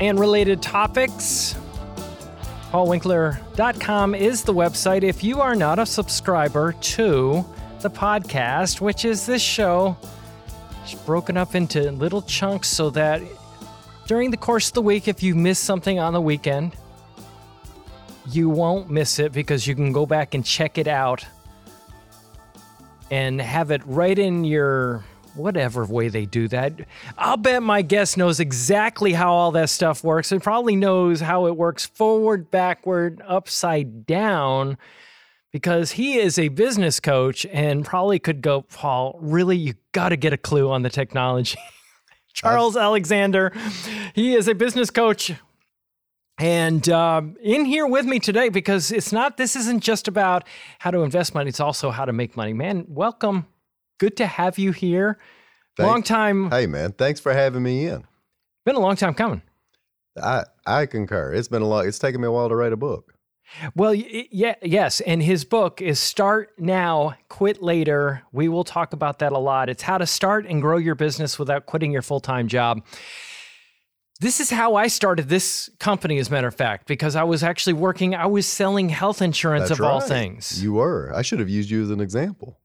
and 0.00 0.18
related 0.18 0.62
topics. 0.62 1.54
PaulWinkler.com 2.72 4.14
is 4.14 4.44
the 4.44 4.54
website. 4.54 5.02
If 5.02 5.22
you 5.22 5.40
are 5.40 5.54
not 5.54 5.78
a 5.78 5.86
subscriber 5.86 6.72
to 6.72 7.44
the 7.80 7.90
podcast, 7.90 8.80
which 8.80 9.04
is 9.04 9.26
this 9.26 9.42
show, 9.42 9.96
it's 10.82 10.94
broken 10.94 11.36
up 11.36 11.54
into 11.54 11.90
little 11.92 12.22
chunks 12.22 12.68
so 12.68 12.90
that 12.90 13.20
during 14.06 14.30
the 14.30 14.36
course 14.36 14.68
of 14.68 14.74
the 14.74 14.82
week, 14.82 15.08
if 15.08 15.22
you 15.22 15.34
miss 15.34 15.58
something 15.58 15.98
on 15.98 16.12
the 16.12 16.20
weekend, 16.20 16.76
you 18.30 18.48
won't 18.48 18.90
miss 18.90 19.18
it 19.18 19.32
because 19.32 19.66
you 19.66 19.74
can 19.74 19.92
go 19.92 20.06
back 20.06 20.34
and 20.34 20.44
check 20.44 20.78
it 20.78 20.86
out 20.86 21.26
and 23.10 23.40
have 23.40 23.70
it 23.70 23.82
right 23.84 24.18
in 24.18 24.44
your 24.44 25.04
whatever 25.34 25.84
way 25.84 26.08
they 26.08 26.26
do 26.26 26.48
that. 26.48 26.72
I'll 27.18 27.36
bet 27.36 27.62
my 27.62 27.82
guest 27.82 28.16
knows 28.16 28.40
exactly 28.40 29.12
how 29.12 29.32
all 29.32 29.52
that 29.52 29.70
stuff 29.70 30.04
works 30.04 30.32
and 30.32 30.42
probably 30.42 30.76
knows 30.76 31.20
how 31.20 31.46
it 31.46 31.56
works 31.56 31.86
forward, 31.86 32.50
backward, 32.50 33.22
upside 33.26 34.06
down 34.06 34.78
because 35.52 35.92
he 35.92 36.18
is 36.18 36.38
a 36.38 36.48
business 36.48 37.00
coach 37.00 37.44
and 37.46 37.84
probably 37.84 38.18
could 38.18 38.40
go, 38.40 38.62
Paul, 38.62 39.18
really, 39.20 39.56
you 39.56 39.74
got 39.92 40.10
to 40.10 40.16
get 40.16 40.32
a 40.32 40.38
clue 40.38 40.70
on 40.70 40.82
the 40.82 40.90
technology. 40.90 41.58
Charles 42.32 42.76
Alexander, 42.76 43.52
he 44.14 44.34
is 44.34 44.48
a 44.48 44.54
business 44.54 44.90
coach. 44.90 45.32
And 46.38 46.88
um, 46.88 47.36
in 47.42 47.66
here 47.66 47.86
with 47.86 48.06
me 48.06 48.18
today, 48.18 48.48
because 48.48 48.92
it's 48.92 49.12
not, 49.12 49.36
this 49.36 49.56
isn't 49.56 49.82
just 49.82 50.08
about 50.08 50.44
how 50.78 50.90
to 50.90 51.00
invest 51.00 51.34
money, 51.34 51.48
it's 51.48 51.60
also 51.60 51.90
how 51.90 52.04
to 52.04 52.12
make 52.12 52.36
money. 52.36 52.54
Man, 52.54 52.86
welcome 52.88 53.46
good 54.00 54.16
to 54.16 54.26
have 54.26 54.58
you 54.58 54.72
here. 54.72 55.18
Thanks. 55.76 55.88
Long 55.88 56.02
time. 56.02 56.50
Hey, 56.50 56.66
man, 56.66 56.92
thanks 56.92 57.20
for 57.20 57.32
having 57.32 57.62
me 57.62 57.86
in. 57.86 58.04
Been 58.66 58.74
a 58.74 58.80
long 58.80 58.96
time 58.96 59.14
coming. 59.14 59.42
I 60.20 60.44
I 60.66 60.86
concur. 60.86 61.32
It's 61.32 61.46
been 61.46 61.62
a 61.62 61.68
long. 61.68 61.86
It's 61.86 62.00
taken 62.00 62.20
me 62.20 62.26
a 62.26 62.32
while 62.32 62.48
to 62.48 62.56
write 62.56 62.72
a 62.72 62.76
book. 62.76 63.14
Well, 63.74 63.92
yeah, 63.94 64.54
yes, 64.62 65.00
and 65.00 65.20
his 65.20 65.44
book 65.44 65.82
is 65.82 65.98
Start 65.98 66.52
Now, 66.56 67.16
Quit 67.28 67.60
Later. 67.60 68.22
We 68.30 68.48
will 68.48 68.62
talk 68.62 68.92
about 68.92 69.18
that 69.18 69.32
a 69.32 69.38
lot. 69.38 69.68
It's 69.68 69.82
how 69.82 69.98
to 69.98 70.06
start 70.06 70.46
and 70.46 70.62
grow 70.62 70.76
your 70.76 70.94
business 70.94 71.36
without 71.36 71.66
quitting 71.66 71.90
your 71.90 72.02
full-time 72.02 72.46
job. 72.46 72.84
This 74.20 74.38
is 74.38 74.50
how 74.50 74.76
I 74.76 74.86
started 74.86 75.28
this 75.28 75.68
company, 75.80 76.18
as 76.18 76.28
a 76.28 76.30
matter 76.30 76.46
of 76.46 76.54
fact, 76.54 76.86
because 76.86 77.16
I 77.16 77.24
was 77.24 77.42
actually 77.42 77.72
working, 77.72 78.14
I 78.14 78.26
was 78.26 78.46
selling 78.46 78.88
health 78.88 79.20
insurance 79.20 79.70
That's 79.70 79.80
of 79.80 79.80
right. 79.80 79.90
all 79.90 80.00
things. 80.00 80.62
You 80.62 80.74
were. 80.74 81.12
I 81.12 81.22
should 81.22 81.40
have 81.40 81.48
used 81.48 81.70
you 81.70 81.82
as 81.82 81.90
an 81.90 82.00
example. 82.00 82.59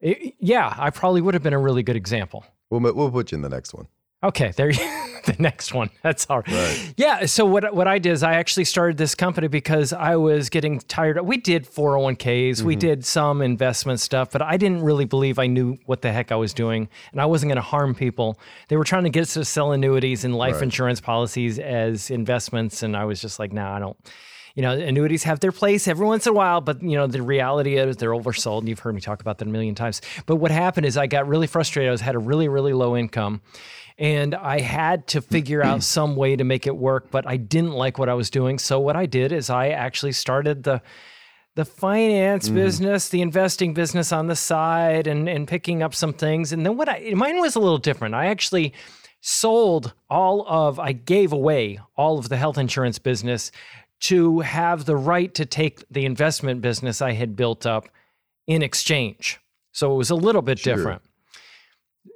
It, 0.00 0.34
yeah, 0.38 0.74
I 0.76 0.90
probably 0.90 1.20
would 1.20 1.34
have 1.34 1.42
been 1.42 1.52
a 1.52 1.58
really 1.58 1.82
good 1.82 1.96
example. 1.96 2.44
We'll, 2.70 2.80
we'll 2.80 3.10
put 3.10 3.32
you 3.32 3.36
in 3.36 3.42
the 3.42 3.48
next 3.48 3.74
one. 3.74 3.86
Okay, 4.24 4.52
there 4.56 4.70
you 4.70 4.78
the 5.26 5.36
next 5.38 5.74
one. 5.74 5.90
That's 6.02 6.26
all 6.30 6.38
right. 6.38 6.48
right. 6.48 6.94
Yeah, 6.96 7.26
so 7.26 7.44
what 7.44 7.74
what 7.74 7.86
I 7.86 7.98
did 7.98 8.12
is 8.12 8.22
I 8.22 8.34
actually 8.34 8.64
started 8.64 8.96
this 8.96 9.14
company 9.14 9.46
because 9.46 9.92
I 9.92 10.16
was 10.16 10.48
getting 10.48 10.80
tired. 10.80 11.20
We 11.20 11.36
did 11.36 11.66
401ks, 11.66 12.16
mm-hmm. 12.16 12.66
we 12.66 12.76
did 12.76 13.04
some 13.04 13.42
investment 13.42 14.00
stuff, 14.00 14.30
but 14.30 14.40
I 14.42 14.56
didn't 14.56 14.82
really 14.82 15.04
believe 15.04 15.38
I 15.38 15.46
knew 15.46 15.76
what 15.84 16.02
the 16.02 16.12
heck 16.12 16.32
I 16.32 16.36
was 16.36 16.54
doing 16.54 16.88
and 17.12 17.20
I 17.20 17.26
wasn't 17.26 17.50
going 17.50 17.56
to 17.56 17.62
harm 17.62 17.94
people. 17.94 18.38
They 18.68 18.76
were 18.76 18.84
trying 18.84 19.04
to 19.04 19.10
get 19.10 19.22
us 19.22 19.34
to 19.34 19.44
sell 19.44 19.72
annuities 19.72 20.24
and 20.24 20.34
life 20.34 20.54
right. 20.54 20.64
insurance 20.64 21.00
policies 21.00 21.58
as 21.58 22.10
investments 22.10 22.82
and 22.82 22.96
I 22.96 23.04
was 23.04 23.20
just 23.20 23.38
like, 23.38 23.52
"No, 23.52 23.62
nah, 23.62 23.76
I 23.76 23.78
don't 23.78 23.96
you 24.56 24.62
know, 24.62 24.72
annuities 24.72 25.22
have 25.22 25.38
their 25.40 25.52
place 25.52 25.86
every 25.86 26.06
once 26.06 26.26
in 26.26 26.30
a 26.30 26.34
while, 26.34 26.62
but 26.62 26.82
you 26.82 26.96
know, 26.96 27.06
the 27.06 27.22
reality 27.22 27.76
is 27.76 27.98
they're 27.98 28.10
oversold. 28.10 28.60
And 28.60 28.68
you've 28.68 28.78
heard 28.78 28.94
me 28.94 29.02
talk 29.02 29.20
about 29.20 29.36
that 29.38 29.46
a 29.46 29.50
million 29.50 29.74
times. 29.74 30.00
But 30.24 30.36
what 30.36 30.50
happened 30.50 30.86
is 30.86 30.96
I 30.96 31.06
got 31.06 31.28
really 31.28 31.46
frustrated. 31.46 31.88
I 31.88 31.92
was 31.92 32.00
had 32.00 32.14
a 32.14 32.18
really, 32.18 32.48
really 32.48 32.72
low 32.72 32.96
income 32.96 33.42
and 33.98 34.34
I 34.34 34.60
had 34.60 35.06
to 35.08 35.20
figure 35.20 35.62
out 35.62 35.82
some 35.82 36.16
way 36.16 36.36
to 36.36 36.44
make 36.44 36.66
it 36.66 36.76
work, 36.76 37.10
but 37.10 37.26
I 37.26 37.36
didn't 37.36 37.72
like 37.72 37.98
what 37.98 38.08
I 38.08 38.14
was 38.14 38.30
doing. 38.30 38.58
So 38.58 38.80
what 38.80 38.96
I 38.96 39.06
did 39.06 39.30
is 39.30 39.50
I 39.50 39.68
actually 39.68 40.12
started 40.12 40.64
the 40.64 40.82
the 41.54 41.64
finance 41.64 42.50
mm. 42.50 42.54
business, 42.54 43.08
the 43.08 43.22
investing 43.22 43.72
business 43.72 44.12
on 44.12 44.26
the 44.26 44.36
side 44.36 45.06
and 45.06 45.28
and 45.28 45.46
picking 45.46 45.82
up 45.82 45.94
some 45.94 46.12
things. 46.12 46.52
And 46.52 46.64
then 46.64 46.76
what 46.76 46.88
I 46.88 47.12
mine 47.14 47.40
was 47.40 47.56
a 47.56 47.60
little 47.60 47.78
different. 47.78 48.14
I 48.14 48.26
actually 48.26 48.72
sold 49.22 49.94
all 50.08 50.46
of 50.46 50.78
I 50.78 50.92
gave 50.92 51.32
away 51.32 51.78
all 51.96 52.18
of 52.18 52.28
the 52.28 52.36
health 52.36 52.58
insurance 52.58 52.98
business 52.98 53.50
to 54.00 54.40
have 54.40 54.84
the 54.84 54.96
right 54.96 55.32
to 55.34 55.46
take 55.46 55.84
the 55.90 56.04
investment 56.04 56.60
business 56.60 57.00
I 57.00 57.12
had 57.12 57.36
built 57.36 57.66
up 57.66 57.88
in 58.46 58.62
exchange. 58.62 59.40
So 59.72 59.92
it 59.92 59.96
was 59.96 60.10
a 60.10 60.14
little 60.14 60.42
bit 60.42 60.58
sure. 60.58 60.76
different. 60.76 61.02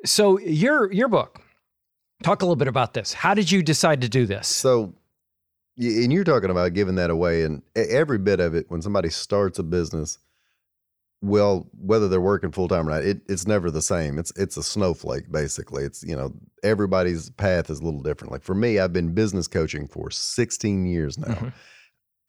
So 0.04 0.38
your 0.38 0.92
your 0.92 1.08
book, 1.08 1.41
talk 2.22 2.42
a 2.42 2.44
little 2.44 2.56
bit 2.56 2.68
about 2.68 2.94
this. 2.94 3.12
How 3.12 3.34
did 3.34 3.50
you 3.50 3.62
decide 3.62 4.00
to 4.02 4.08
do 4.08 4.26
this? 4.26 4.46
So 4.46 4.94
and 5.76 6.12
you're 6.12 6.24
talking 6.24 6.50
about 6.50 6.74
giving 6.74 6.96
that 6.96 7.10
away 7.10 7.42
and 7.44 7.62
every 7.74 8.18
bit 8.18 8.41
of 8.41 8.54
it 8.54 8.66
when 8.70 8.82
somebody 8.82 9.08
starts 9.08 9.58
a 9.58 9.62
business 9.62 10.18
well 11.22 11.69
whether 11.78 12.08
they're 12.08 12.20
working 12.20 12.50
full 12.50 12.69
time 12.69 12.88
or 12.88 12.92
not 12.92 13.04
it, 13.04 13.20
it's 13.28 13.47
never 13.47 13.70
the 13.70 13.82
same. 13.82 14.19
It's 14.19 14.32
it's 14.36 14.56
a 14.56 14.62
snowflake 14.62 15.31
basically. 15.31 15.84
It's 15.84 16.03
you 16.03 16.16
know 16.16 16.32
everybody's 16.62 17.31
path 17.31 17.70
is 17.70 17.81
a 17.81 17.84
little 17.84 18.03
different. 18.03 18.32
Like 18.32 18.42
for 18.42 18.54
me 18.54 18.78
i've 18.78 18.92
been 18.92 19.14
business 19.14 19.47
coaching 19.47 19.86
for 19.86 20.10
16 20.10 20.86
years 20.86 21.19
now. 21.19 21.26
Mm-hmm. 21.26 21.48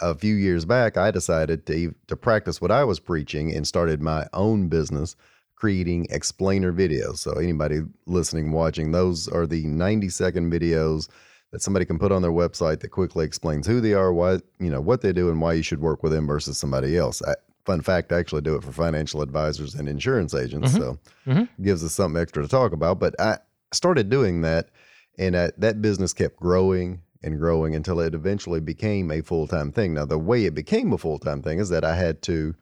A 0.03 0.16
few 0.16 0.34
years 0.34 0.66
back, 0.66 0.97
I 0.97 1.12
decided 1.12 1.68
to 1.68 1.94
to 2.07 2.16
practice 2.16 2.59
what 2.59 2.72
I 2.72 2.84
was 2.84 3.00
preaching 3.00 3.53
and 3.56 3.68
started 3.68 4.01
my 4.01 4.28
own 4.34 4.68
business 4.68 5.16
creating 5.62 6.07
explainer 6.09 6.74
videos. 6.74 7.19
So 7.19 7.34
anybody 7.34 7.81
listening, 8.07 8.51
watching, 8.51 8.91
those 8.91 9.28
are 9.28 9.46
the 9.46 9.63
90 9.68 10.09
second 10.09 10.51
videos 10.51 11.07
that 11.51 11.62
somebody 11.62 11.85
can 11.85 12.00
put 12.00 12.12
on 12.12 12.24
their 12.24 12.31
website 12.31 12.80
that 12.80 12.90
quickly 12.90 13.25
explains 13.25 13.68
who 13.68 13.80
they 13.80 13.94
are, 13.94 14.12
why 14.12 14.40
you 14.59 14.72
know 14.72 14.81
what 14.81 15.01
they 15.01 15.13
do, 15.13 15.30
and 15.30 15.40
why 15.40 15.53
you 15.53 15.62
should 15.62 15.80
work 15.80 16.01
with 16.01 16.13
them 16.13 16.25
versus 16.25 16.57
somebody 16.57 16.97
else. 16.97 17.22
I, 17.22 17.35
fun 17.66 17.82
fact, 17.82 18.12
I 18.12 18.20
actually 18.20 18.42
do 18.42 18.56
it 18.56 18.64
for 18.64 18.72
financial 18.72 19.22
advisors 19.22 19.76
and 19.76 19.88
insurance 19.88 20.34
agents, 20.34 20.70
mm-hmm. 20.70 20.82
so 20.82 21.00
mm-hmm. 21.28 21.64
gives 21.64 21.84
us 21.84 21.94
something 21.94 22.22
extra 22.22 22.44
to 22.44 22.50
talk 22.50 22.72
about. 22.72 23.00
But 23.00 23.20
I 23.20 23.38
started 23.74 24.10
doing 24.10 24.42
that, 24.42 24.70
and 25.18 25.36
uh, 25.36 25.52
that 25.58 25.82
business 25.82 26.14
kept 26.14 26.38
growing 26.38 27.02
and 27.24 27.40
growing 27.40 27.76
until 27.76 28.00
it 28.00 28.14
eventually 28.14 28.60
became 28.60 29.12
a 29.12 29.22
full 29.22 29.48
time 29.48 29.72
thing. 29.72 29.94
Now, 29.94 30.06
the 30.06 30.18
way 30.18 30.46
it 30.46 30.56
became 30.56 30.94
a 30.94 30.98
full 30.98 31.20
time 31.20 31.42
thing 31.42 31.60
is 31.60 31.70
that 31.70 31.84
I 31.84 31.96
had 31.96 32.22
to, 32.24 32.56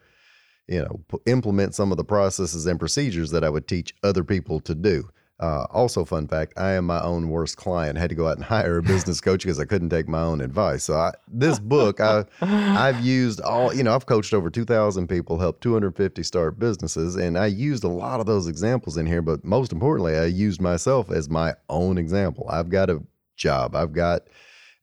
you 0.67 0.81
know, 0.81 1.01
p- 1.09 1.31
implement 1.31 1.75
some 1.75 1.91
of 1.91 1.97
the 1.97 2.03
processes 2.03 2.65
and 2.65 2.79
procedures 2.79 3.31
that 3.31 3.43
I 3.43 3.49
would 3.49 3.67
teach 3.67 3.93
other 4.03 4.23
people 4.23 4.59
to 4.61 4.75
do. 4.75 5.09
Uh, 5.39 5.65
also, 5.71 6.03
fun 6.03 6.27
fact: 6.27 6.53
I 6.57 6.71
am 6.71 6.85
my 6.85 7.01
own 7.01 7.29
worst 7.29 7.57
client. 7.57 7.97
I 7.97 8.01
had 8.01 8.09
to 8.09 8.15
go 8.15 8.27
out 8.27 8.37
and 8.37 8.43
hire 8.45 8.77
a 8.77 8.83
business 8.83 9.21
coach 9.21 9.43
because 9.43 9.59
I 9.59 9.65
couldn't 9.65 9.89
take 9.89 10.07
my 10.07 10.21
own 10.21 10.41
advice. 10.41 10.83
So, 10.83 10.95
I, 10.95 11.13
this 11.27 11.59
book, 11.59 12.01
I, 12.01 12.25
I've 12.41 12.99
used 13.05 13.41
all. 13.41 13.73
You 13.73 13.83
know, 13.83 13.95
I've 13.95 14.05
coached 14.05 14.33
over 14.33 14.49
two 14.49 14.65
thousand 14.65 15.07
people, 15.07 15.39
helped 15.39 15.61
two 15.61 15.73
hundred 15.73 15.95
fifty 15.95 16.23
start 16.23 16.59
businesses, 16.59 17.15
and 17.15 17.37
I 17.37 17.45
used 17.47 17.83
a 17.83 17.89
lot 17.89 18.19
of 18.19 18.25
those 18.25 18.47
examples 18.47 18.97
in 18.97 19.05
here. 19.05 19.21
But 19.21 19.45
most 19.45 19.71
importantly, 19.71 20.17
I 20.17 20.25
used 20.25 20.61
myself 20.61 21.09
as 21.11 21.29
my 21.29 21.53
own 21.69 21.97
example. 21.97 22.45
I've 22.49 22.69
got 22.69 22.89
a 22.89 23.01
job. 23.37 23.75
I've 23.75 23.93
got 23.93 24.23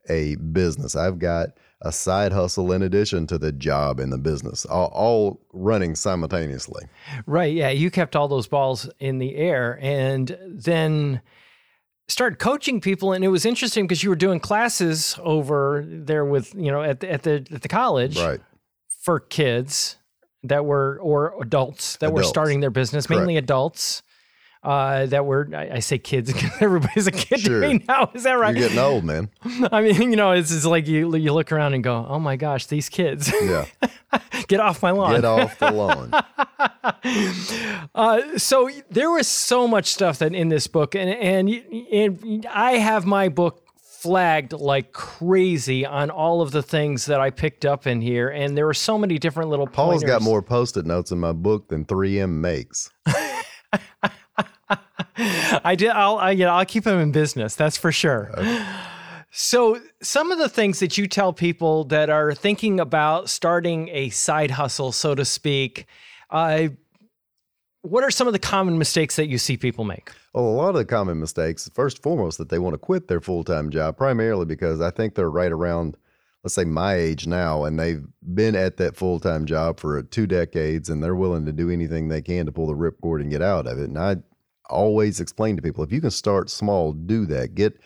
a 0.08 0.36
business. 0.36 0.96
I've 0.96 1.18
got 1.18 1.50
a 1.82 1.92
side 1.92 2.32
hustle 2.32 2.72
in 2.72 2.82
addition 2.82 3.26
to 3.26 3.38
the 3.38 3.52
job 3.52 4.00
in 4.00 4.10
the 4.10 4.18
business, 4.18 4.64
all, 4.64 4.90
all, 4.94 5.40
running 5.52 5.94
simultaneously. 5.94 6.84
Right. 7.26 7.54
Yeah. 7.54 7.70
You 7.70 7.90
kept 7.90 8.16
all 8.16 8.28
those 8.28 8.46
balls 8.46 8.88
in 8.98 9.18
the 9.18 9.36
air 9.36 9.78
and 9.80 10.36
then 10.46 11.20
started 12.08 12.38
coaching 12.38 12.80
people. 12.80 13.12
And 13.12 13.24
it 13.24 13.28
was 13.28 13.44
interesting 13.44 13.86
because 13.86 14.02
you 14.02 14.10
were 14.10 14.16
doing 14.16 14.40
classes 14.40 15.18
over 15.22 15.84
there 15.86 16.24
with, 16.24 16.54
you 16.54 16.70
know, 16.70 16.82
at 16.82 17.00
the, 17.00 17.12
at 17.12 17.22
the, 17.24 17.46
at 17.52 17.62
the 17.62 17.68
college 17.68 18.18
right. 18.18 18.40
for 19.02 19.20
kids 19.20 19.96
that 20.44 20.64
were, 20.64 20.98
or 21.02 21.34
adults 21.42 21.96
that 21.98 22.06
adults. 22.06 22.24
were 22.24 22.28
starting 22.28 22.60
their 22.60 22.70
business, 22.70 23.06
Correct. 23.06 23.20
mainly 23.20 23.36
adults 23.36 24.02
uh, 24.62 25.06
that 25.06 25.24
were 25.24 25.48
I, 25.54 25.76
I, 25.76 25.78
say 25.78 25.98
kids 25.98 26.32
because 26.32 26.50
everybody's 26.60 27.06
a 27.06 27.12
kid 27.12 27.40
sure. 27.40 27.60
to 27.60 27.68
me 27.68 27.84
now. 27.86 28.10
Is 28.14 28.24
that 28.24 28.34
right? 28.34 28.56
You're 28.56 28.68
getting 28.68 28.82
old, 28.82 29.04
man. 29.04 29.30
I 29.72 29.82
mean, 29.82 30.10
you 30.10 30.16
know, 30.16 30.32
it's, 30.32 30.50
it's 30.50 30.64
like 30.64 30.86
you 30.86 31.14
you 31.16 31.32
look 31.32 31.52
around 31.52 31.74
and 31.74 31.84
go, 31.84 32.06
oh 32.08 32.18
my 32.18 32.36
gosh, 32.36 32.66
these 32.66 32.88
kids. 32.88 33.32
Yeah. 33.42 33.66
Get 34.48 34.60
off 34.60 34.82
my 34.82 34.90
lawn. 34.90 35.12
Get 35.12 35.24
off 35.24 35.58
the 35.58 35.70
lawn. 35.70 36.12
uh, 37.94 38.38
so 38.38 38.70
there 38.90 39.10
was 39.10 39.28
so 39.28 39.68
much 39.68 39.92
stuff 39.92 40.18
that 40.18 40.34
in 40.34 40.48
this 40.48 40.66
book, 40.66 40.94
and 40.94 41.10
and, 41.10 41.48
and 41.92 42.46
I 42.46 42.72
have 42.72 43.06
my 43.06 43.28
book 43.28 43.62
flagged 43.78 44.52
like 44.52 44.92
crazy 44.92 45.84
on 45.84 46.10
all 46.10 46.40
of 46.40 46.52
the 46.52 46.62
things 46.62 47.06
that 47.06 47.20
I 47.20 47.30
picked 47.30 47.64
up 47.64 47.86
in 47.86 48.00
here, 48.00 48.28
and 48.28 48.56
there 48.56 48.66
were 48.66 48.74
so 48.74 48.98
many 48.98 49.18
different 49.18 49.50
little. 49.50 49.66
Paul's 49.66 50.04
got 50.04 50.22
more 50.22 50.42
post-it 50.42 50.86
notes 50.86 51.10
in 51.10 51.18
my 51.18 51.32
book 51.32 51.68
than 51.68 51.84
3M 51.84 52.30
makes. 52.30 52.90
I 55.16 55.74
did. 55.76 55.90
I'll. 55.90 56.16
I, 56.16 56.32
you 56.32 56.44
know, 56.44 56.52
I'll 56.52 56.64
keep 56.64 56.84
them 56.84 56.98
in 56.98 57.12
business. 57.12 57.54
That's 57.54 57.76
for 57.76 57.92
sure. 57.92 58.32
So, 59.30 59.80
some 60.02 60.32
of 60.32 60.38
the 60.38 60.48
things 60.48 60.80
that 60.80 60.96
you 60.96 61.06
tell 61.06 61.32
people 61.32 61.84
that 61.84 62.08
are 62.08 62.32
thinking 62.34 62.80
about 62.80 63.28
starting 63.28 63.88
a 63.92 64.08
side 64.08 64.52
hustle, 64.52 64.92
so 64.92 65.14
to 65.14 65.26
speak, 65.26 65.86
uh, 66.30 66.68
what 67.82 68.02
are 68.02 68.10
some 68.10 68.26
of 68.26 68.32
the 68.32 68.38
common 68.38 68.78
mistakes 68.78 69.16
that 69.16 69.28
you 69.28 69.38
see 69.38 69.56
people 69.56 69.84
make? 69.84 70.10
Well, 70.32 70.44
a 70.44 70.48
lot 70.48 70.70
of 70.70 70.76
the 70.76 70.84
common 70.84 71.20
mistakes, 71.20 71.68
first 71.74 71.98
and 71.98 72.02
foremost, 72.02 72.38
that 72.38 72.48
they 72.48 72.58
want 72.58 72.74
to 72.74 72.78
quit 72.78 73.08
their 73.08 73.20
full 73.20 73.44
time 73.44 73.70
job, 73.70 73.96
primarily 73.96 74.46
because 74.46 74.80
I 74.80 74.90
think 74.90 75.14
they're 75.14 75.30
right 75.30 75.52
around, 75.52 75.96
let's 76.42 76.54
say, 76.54 76.64
my 76.64 76.94
age 76.94 77.26
now, 77.26 77.64
and 77.64 77.78
they've 77.78 78.04
been 78.34 78.56
at 78.56 78.76
that 78.78 78.96
full 78.96 79.20
time 79.20 79.44
job 79.44 79.78
for 79.78 80.02
two 80.02 80.26
decades, 80.26 80.88
and 80.88 81.02
they're 81.02 81.14
willing 81.14 81.46
to 81.46 81.52
do 81.52 81.70
anything 81.70 82.08
they 82.08 82.22
can 82.22 82.46
to 82.46 82.52
pull 82.52 82.66
the 82.66 82.74
ripcord 82.74 83.20
and 83.20 83.30
get 83.30 83.42
out 83.42 83.66
of 83.66 83.78
it. 83.78 83.88
And 83.88 83.98
I 83.98 84.16
always 84.70 85.20
explain 85.20 85.56
to 85.56 85.62
people 85.62 85.82
if 85.84 85.92
you 85.92 86.00
can 86.00 86.10
start 86.10 86.50
small, 86.50 86.92
do 86.92 87.26
that. 87.26 87.54
Get 87.54 87.78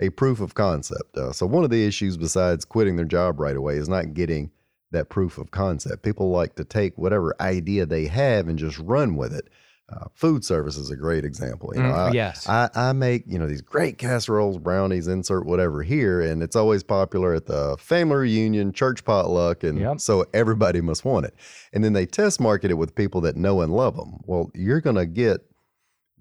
a 0.00 0.10
proof 0.10 0.40
of 0.40 0.54
concept. 0.54 1.16
Uh, 1.16 1.32
so, 1.32 1.46
one 1.46 1.64
of 1.64 1.70
the 1.70 1.86
issues 1.86 2.16
besides 2.16 2.64
quitting 2.64 2.96
their 2.96 3.04
job 3.06 3.40
right 3.40 3.56
away 3.56 3.76
is 3.76 3.88
not 3.88 4.14
getting 4.14 4.50
that 4.92 5.08
proof 5.08 5.38
of 5.38 5.50
concept. 5.50 6.02
People 6.02 6.30
like 6.30 6.54
to 6.56 6.64
take 6.64 6.96
whatever 6.96 7.34
idea 7.40 7.86
they 7.86 8.06
have 8.06 8.48
and 8.48 8.58
just 8.58 8.78
run 8.78 9.16
with 9.16 9.34
it. 9.34 9.48
Uh, 9.88 10.06
food 10.14 10.44
service 10.44 10.76
is 10.76 10.90
a 10.90 10.96
great 10.96 11.24
example. 11.24 11.70
You 11.74 11.82
know, 11.82 11.90
Mm, 11.92 12.08
I, 12.08 12.10
yes. 12.12 12.48
I, 12.48 12.68
I 12.74 12.92
make 12.92 13.22
you 13.26 13.38
know 13.38 13.46
these 13.46 13.60
great 13.62 13.98
casseroles, 13.98 14.58
brownies, 14.58 15.06
insert 15.06 15.46
whatever 15.46 15.82
here, 15.84 16.20
and 16.20 16.42
it's 16.42 16.56
always 16.56 16.82
popular 16.82 17.34
at 17.34 17.46
the 17.46 17.76
family 17.78 18.16
reunion, 18.16 18.72
church 18.72 19.04
potluck, 19.04 19.62
and 19.62 19.78
Yep. 19.78 20.00
so 20.00 20.26
everybody 20.34 20.80
must 20.80 21.04
want 21.04 21.26
it. 21.26 21.34
And 21.72 21.84
then 21.84 21.92
they 21.92 22.04
test 22.04 22.40
market 22.40 22.70
it 22.72 22.74
with 22.74 22.96
people 22.96 23.20
that 23.22 23.36
know 23.36 23.60
and 23.60 23.72
love 23.72 23.96
them. 23.96 24.18
Well, 24.24 24.50
you're 24.54 24.80
gonna 24.80 25.06
get 25.06 25.42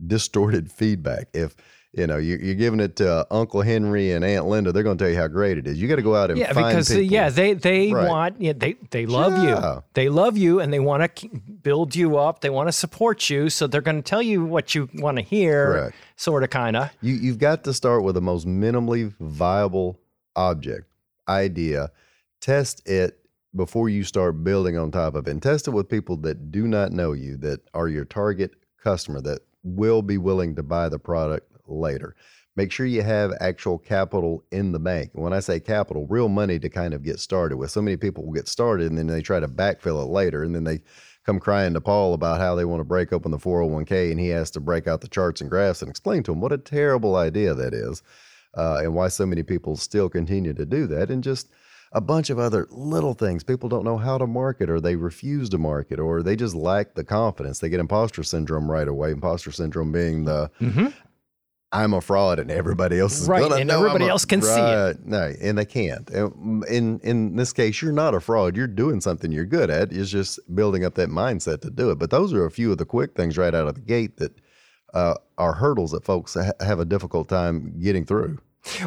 distorted 0.07 0.71
feedback 0.71 1.27
if 1.33 1.55
you 1.93 2.05
know 2.05 2.17
you, 2.17 2.37
you're 2.41 2.55
giving 2.55 2.81
it 2.81 2.97
to 2.97 3.09
uh, 3.09 3.23
Uncle 3.31 3.61
Henry 3.61 4.11
and 4.11 4.25
Aunt 4.25 4.45
Linda. 4.47 4.73
They're 4.73 4.83
gonna 4.83 4.97
tell 4.97 5.09
you 5.09 5.15
how 5.15 5.29
great 5.29 5.57
it 5.57 5.65
is. 5.65 5.81
You 5.81 5.87
got 5.87 5.95
to 5.95 6.01
go 6.01 6.13
out 6.13 6.29
and 6.29 6.37
yeah, 6.37 6.51
find 6.51 6.67
because 6.67 6.91
uh, 6.91 6.95
people. 6.95 7.13
yeah, 7.13 7.29
they 7.29 7.53
they 7.53 7.93
Right. 7.93 8.09
want 8.09 8.41
yeah, 8.41 8.51
they 8.51 8.75
they 8.91 9.05
love 9.05 9.31
Yeah. 9.41 9.75
you. 9.75 9.83
They 9.93 10.09
love 10.09 10.35
you, 10.37 10.59
and 10.59 10.73
they 10.73 10.79
want 10.81 11.15
to 11.15 11.29
build 11.63 11.95
you 11.95 12.17
up. 12.17 12.41
They 12.41 12.49
want 12.49 12.67
to 12.67 12.73
support 12.73 13.29
you, 13.29 13.49
so 13.49 13.65
they're 13.67 13.79
going 13.79 13.95
to 13.95 14.01
tell 14.09 14.21
you 14.21 14.43
what 14.43 14.75
you 14.75 14.89
want 14.95 15.15
to 15.19 15.23
hear. 15.23 15.65
Correct. 15.67 15.95
Sort 16.17 16.43
of, 16.43 16.49
kind 16.49 16.75
of. 16.75 16.89
You 17.01 17.13
you've 17.15 17.39
got 17.39 17.63
to 17.63 17.73
start 17.73 18.03
with 18.03 18.15
the 18.15 18.21
most 18.21 18.45
minimally 18.45 19.13
viable 19.21 19.97
object 20.35 20.87
idea. 21.29 21.91
Test 22.41 22.87
it 22.87 23.19
before 23.55 23.87
you 23.87 24.03
start 24.03 24.43
building 24.43 24.77
on 24.77 24.91
top 24.91 25.15
of 25.15 25.27
it, 25.27 25.31
and 25.31 25.41
test 25.41 25.69
it 25.69 25.71
with 25.71 25.87
people 25.87 26.17
that 26.17 26.51
do 26.51 26.67
not 26.67 26.91
know 26.91 27.13
you, 27.13 27.37
that 27.37 27.61
are 27.73 27.87
your 27.87 28.03
target 28.03 28.51
customer, 28.83 29.21
that 29.21 29.39
will 29.65 30.01
be 30.01 30.17
willing 30.17 30.55
to 30.55 30.63
buy 30.63 30.87
the 30.87 30.99
product 30.99 31.51
later. 31.67 32.15
Make 32.55 32.71
sure 32.71 32.85
you 32.85 33.01
have 33.01 33.33
actual 33.41 33.77
capital 33.77 34.45
in 34.51 34.71
the 34.71 34.79
bank. 34.79 35.09
When 35.13 35.33
I 35.33 35.41
say 35.41 35.59
capital, 35.59 36.07
real 36.07 36.29
money 36.29 36.57
to 36.59 36.69
kind 36.69 36.93
of 36.93 37.03
get 37.03 37.19
started 37.19 37.57
with. 37.57 37.71
So 37.71 37.81
many 37.81 37.97
people 37.97 38.25
will 38.25 38.33
get 38.33 38.47
started 38.47 38.89
and 38.89 38.97
then 38.97 39.07
they 39.07 39.21
try 39.21 39.41
to 39.41 39.47
backfill 39.47 40.01
it 40.01 40.09
later, 40.09 40.43
and 40.43 40.55
then 40.55 40.63
they 40.63 40.79
come 41.25 41.39
crying 41.39 41.73
to 41.73 41.81
Paul 41.81 42.13
about 42.13 42.39
how 42.39 42.55
they 42.55 42.65
want 42.65 42.79
to 42.79 42.85
break 42.85 43.11
open 43.11 43.31
the 43.31 43.37
401k 43.37 44.11
and 44.11 44.19
he 44.19 44.29
has 44.29 44.51
to 44.51 44.59
break 44.59 44.87
out 44.87 45.01
the 45.01 45.07
charts 45.07 45.41
and 45.41 45.49
graphs 45.49 45.81
and 45.81 45.89
explain 45.89 46.21
to 46.23 46.31
them 46.31 46.39
what 46.39 46.53
a 46.53 46.57
terrible 46.57 47.15
idea 47.15 47.53
that 47.55 47.73
is 47.73 48.03
uh, 48.55 48.79
and 48.81 48.93
why 48.93 49.07
so 49.07 49.25
many 49.25 49.41
people 49.41 49.75
still 49.75 50.07
continue 50.07 50.53
to 50.53 50.65
do 50.65 50.85
that 50.85 51.09
and 51.09 51.23
just 51.23 51.49
a 51.95 52.01
bunch 52.01 52.29
of 52.29 52.37
other 52.37 52.67
little 52.69 53.13
things 53.15 53.43
people 53.43 53.67
don't 53.69 53.83
know 53.85 53.97
how 53.97 54.17
to 54.19 54.27
market 54.27 54.69
or 54.69 54.79
they 54.79 54.95
refuse 54.95 55.49
to 55.49 55.57
market 55.57 55.99
or 55.99 56.21
they 56.21 56.35
just 56.35 56.53
lack 56.53 56.93
the 56.93 57.03
confidence 57.03 57.59
they 57.59 57.69
get 57.69 57.79
imposter 57.79 58.21
syndrome 58.21 58.69
right 58.69 58.87
away 58.87 59.09
imposter 59.11 59.51
syndrome 59.51 59.91
being 59.91 60.25
the 60.25 60.51
I'm 61.71 61.93
a 61.93 61.99
fraud 61.99 62.39
and 62.39 62.49
everybody 62.51 62.99
else 62.99 63.19
is 63.19 63.27
Mm-hmm. 63.27 63.31
Right, 63.51 63.61
and 63.61 63.71
everybody 63.71 64.05
a- 64.05 64.09
else 64.09 64.23
can 64.23 64.41
see 64.41 64.61
it. 64.61 65.05
No, 65.05 65.33
and 65.41 65.57
they 65.57 65.65
can't. 65.65 66.09
In 66.09 66.99
in 67.03 67.35
this 67.35 67.51
case, 67.51 67.81
you're 67.81 67.91
not 67.91 68.13
a 68.13 68.21
fraud. 68.21 68.55
You're 68.55 68.67
doing 68.67 69.01
something 69.01 69.29
you're 69.31 69.45
good 69.45 69.69
at. 69.69 69.91
It's 69.91 70.09
just 70.09 70.39
building 70.55 70.85
up 70.85 70.95
that 70.95 71.09
mindset 71.09 71.61
to 71.61 71.69
do 71.71 71.89
it. 71.91 71.99
But 71.99 72.11
those 72.11 72.31
are 72.33 72.45
a 72.45 72.51
few 72.51 72.71
of 72.71 72.77
the 72.77 72.85
quick 72.85 73.13
things 73.15 73.37
right 73.37 73.53
out 73.53 73.67
of 73.67 73.75
the 73.75 73.81
gate 73.81 74.17
that 74.17 74.39
uh, 74.93 75.15
are 75.37 75.53
hurdles 75.53 75.91
that 75.91 76.05
folks 76.05 76.35
ha- 76.35 76.53
have 76.61 76.79
a 76.79 76.85
difficult 76.85 77.27
time 77.27 77.77
getting 77.81 78.05
through. 78.05 78.39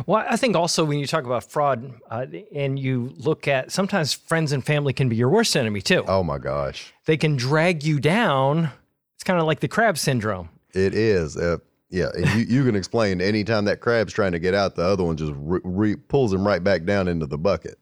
Well, 0.06 0.24
I 0.28 0.36
think 0.36 0.56
also 0.56 0.84
when 0.84 0.98
you 0.98 1.06
talk 1.06 1.24
about 1.24 1.44
fraud 1.50 1.92
uh, 2.10 2.26
and 2.54 2.78
you 2.78 3.12
look 3.16 3.46
at 3.46 3.70
sometimes 3.70 4.12
friends 4.12 4.52
and 4.52 4.64
family 4.64 4.92
can 4.92 5.08
be 5.08 5.16
your 5.16 5.28
worst 5.28 5.56
enemy 5.56 5.80
too. 5.80 6.04
Oh 6.08 6.22
my 6.22 6.38
gosh, 6.38 6.92
They 7.06 7.16
can 7.16 7.36
drag 7.36 7.84
you 7.84 8.00
down. 8.00 8.70
It's 9.14 9.24
kind 9.24 9.38
of 9.40 9.46
like 9.46 9.60
the 9.60 9.68
crab 9.68 9.96
syndrome. 9.98 10.48
it 10.74 10.94
is. 10.94 11.36
Uh, 11.36 11.58
yeah, 11.90 12.08
and 12.14 12.26
you, 12.38 12.58
you 12.58 12.64
can 12.64 12.76
explain 12.76 13.20
anytime 13.20 13.64
that 13.64 13.80
crab's 13.80 14.12
trying 14.12 14.32
to 14.32 14.38
get 14.38 14.52
out, 14.52 14.74
the 14.76 14.82
other 14.84 15.04
one 15.04 15.16
just 15.16 15.32
re- 15.36 15.60
re- 15.64 15.96
pulls 15.96 16.32
him 16.34 16.46
right 16.46 16.62
back 16.62 16.84
down 16.84 17.08
into 17.08 17.24
the 17.26 17.38
bucket. 17.38 17.78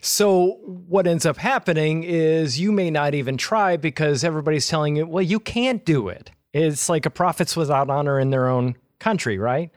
So 0.00 0.58
what 0.64 1.06
ends 1.06 1.26
up 1.26 1.36
happening 1.36 2.04
is 2.04 2.58
you 2.60 2.72
may 2.72 2.90
not 2.90 3.14
even 3.14 3.36
try 3.36 3.76
because 3.76 4.24
everybody's 4.24 4.68
telling 4.68 4.96
you, 4.96 5.06
well, 5.06 5.22
you 5.22 5.40
can't 5.40 5.84
do 5.84 6.08
it. 6.08 6.30
It's 6.52 6.88
like 6.88 7.06
a 7.06 7.10
prophets 7.10 7.56
without 7.56 7.90
honor 7.90 8.18
in 8.18 8.30
their 8.30 8.48
own 8.48 8.76
country, 8.98 9.38
right? 9.38 9.70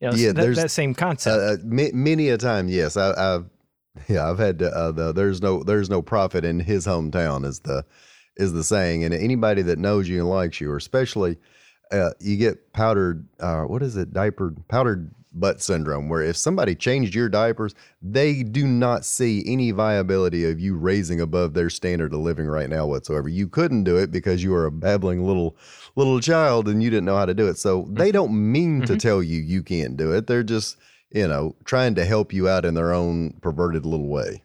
You 0.00 0.08
know, 0.10 0.14
Yeah, 0.16 0.28
that, 0.28 0.40
there's- 0.40 0.56
that 0.56 0.70
same 0.70 0.94
concept. 0.94 1.36
Uh, 1.36 1.40
uh, 1.40 1.56
many 1.64 2.28
a 2.28 2.38
time, 2.38 2.68
yes. 2.68 2.96
I, 2.96 3.12
I've 3.12 3.46
yeah, 4.08 4.30
I've 4.30 4.38
had 4.38 4.60
to, 4.60 4.68
uh, 4.70 4.92
the 4.92 5.12
there's 5.12 5.42
no 5.42 5.62
there's 5.64 5.90
no 5.90 6.02
prophet 6.02 6.44
in 6.44 6.60
his 6.60 6.86
hometown 6.86 7.44
is 7.44 7.60
the 7.60 7.84
is 8.36 8.52
the 8.52 8.62
saying, 8.62 9.02
and 9.02 9.12
anybody 9.12 9.62
that 9.62 9.78
knows 9.78 10.08
you 10.08 10.20
and 10.20 10.30
likes 10.30 10.60
you, 10.60 10.70
or 10.70 10.76
especially 10.76 11.36
uh, 11.90 12.10
you 12.20 12.36
get 12.36 12.72
powdered 12.72 13.26
uh, 13.40 13.62
what 13.62 13.82
is 13.82 13.96
it 13.96 14.12
diapered 14.12 14.56
powdered 14.68 15.10
butt 15.32 15.60
syndrome, 15.60 16.08
where 16.08 16.22
if 16.22 16.36
somebody 16.36 16.74
changed 16.74 17.14
your 17.14 17.28
diapers, 17.28 17.74
they 18.00 18.42
do 18.42 18.66
not 18.66 19.04
see 19.04 19.42
any 19.46 19.72
viability 19.72 20.48
of 20.48 20.58
you 20.60 20.76
raising 20.76 21.20
above 21.20 21.54
their 21.54 21.70
standard 21.70 22.12
of 22.14 22.20
living 22.20 22.46
right 22.46 22.70
now 22.70 22.86
whatsoever. 22.86 23.28
You 23.28 23.48
couldn't 23.48 23.84
do 23.84 23.96
it 23.96 24.10
because 24.10 24.42
you 24.44 24.54
are 24.54 24.66
a 24.66 24.72
babbling 24.72 25.26
little 25.26 25.56
little 25.98 26.20
child 26.20 26.68
and 26.68 26.82
you 26.82 26.88
didn't 26.88 27.04
know 27.04 27.16
how 27.16 27.26
to 27.26 27.34
do 27.34 27.48
it. 27.48 27.58
So 27.58 27.82
mm-hmm. 27.82 27.94
they 27.94 28.12
don't 28.12 28.32
mean 28.32 28.80
to 28.82 28.86
mm-hmm. 28.86 28.96
tell 28.96 29.22
you 29.22 29.38
you 29.38 29.62
can't 29.62 29.96
do 29.96 30.12
it. 30.12 30.26
They're 30.26 30.42
just 30.42 30.76
you 31.10 31.26
know, 31.26 31.56
trying 31.64 31.94
to 31.94 32.04
help 32.04 32.32
you 32.32 32.48
out 32.48 32.64
in 32.64 32.74
their 32.74 32.92
own 32.92 33.32
perverted 33.40 33.86
little 33.86 34.08
way. 34.08 34.42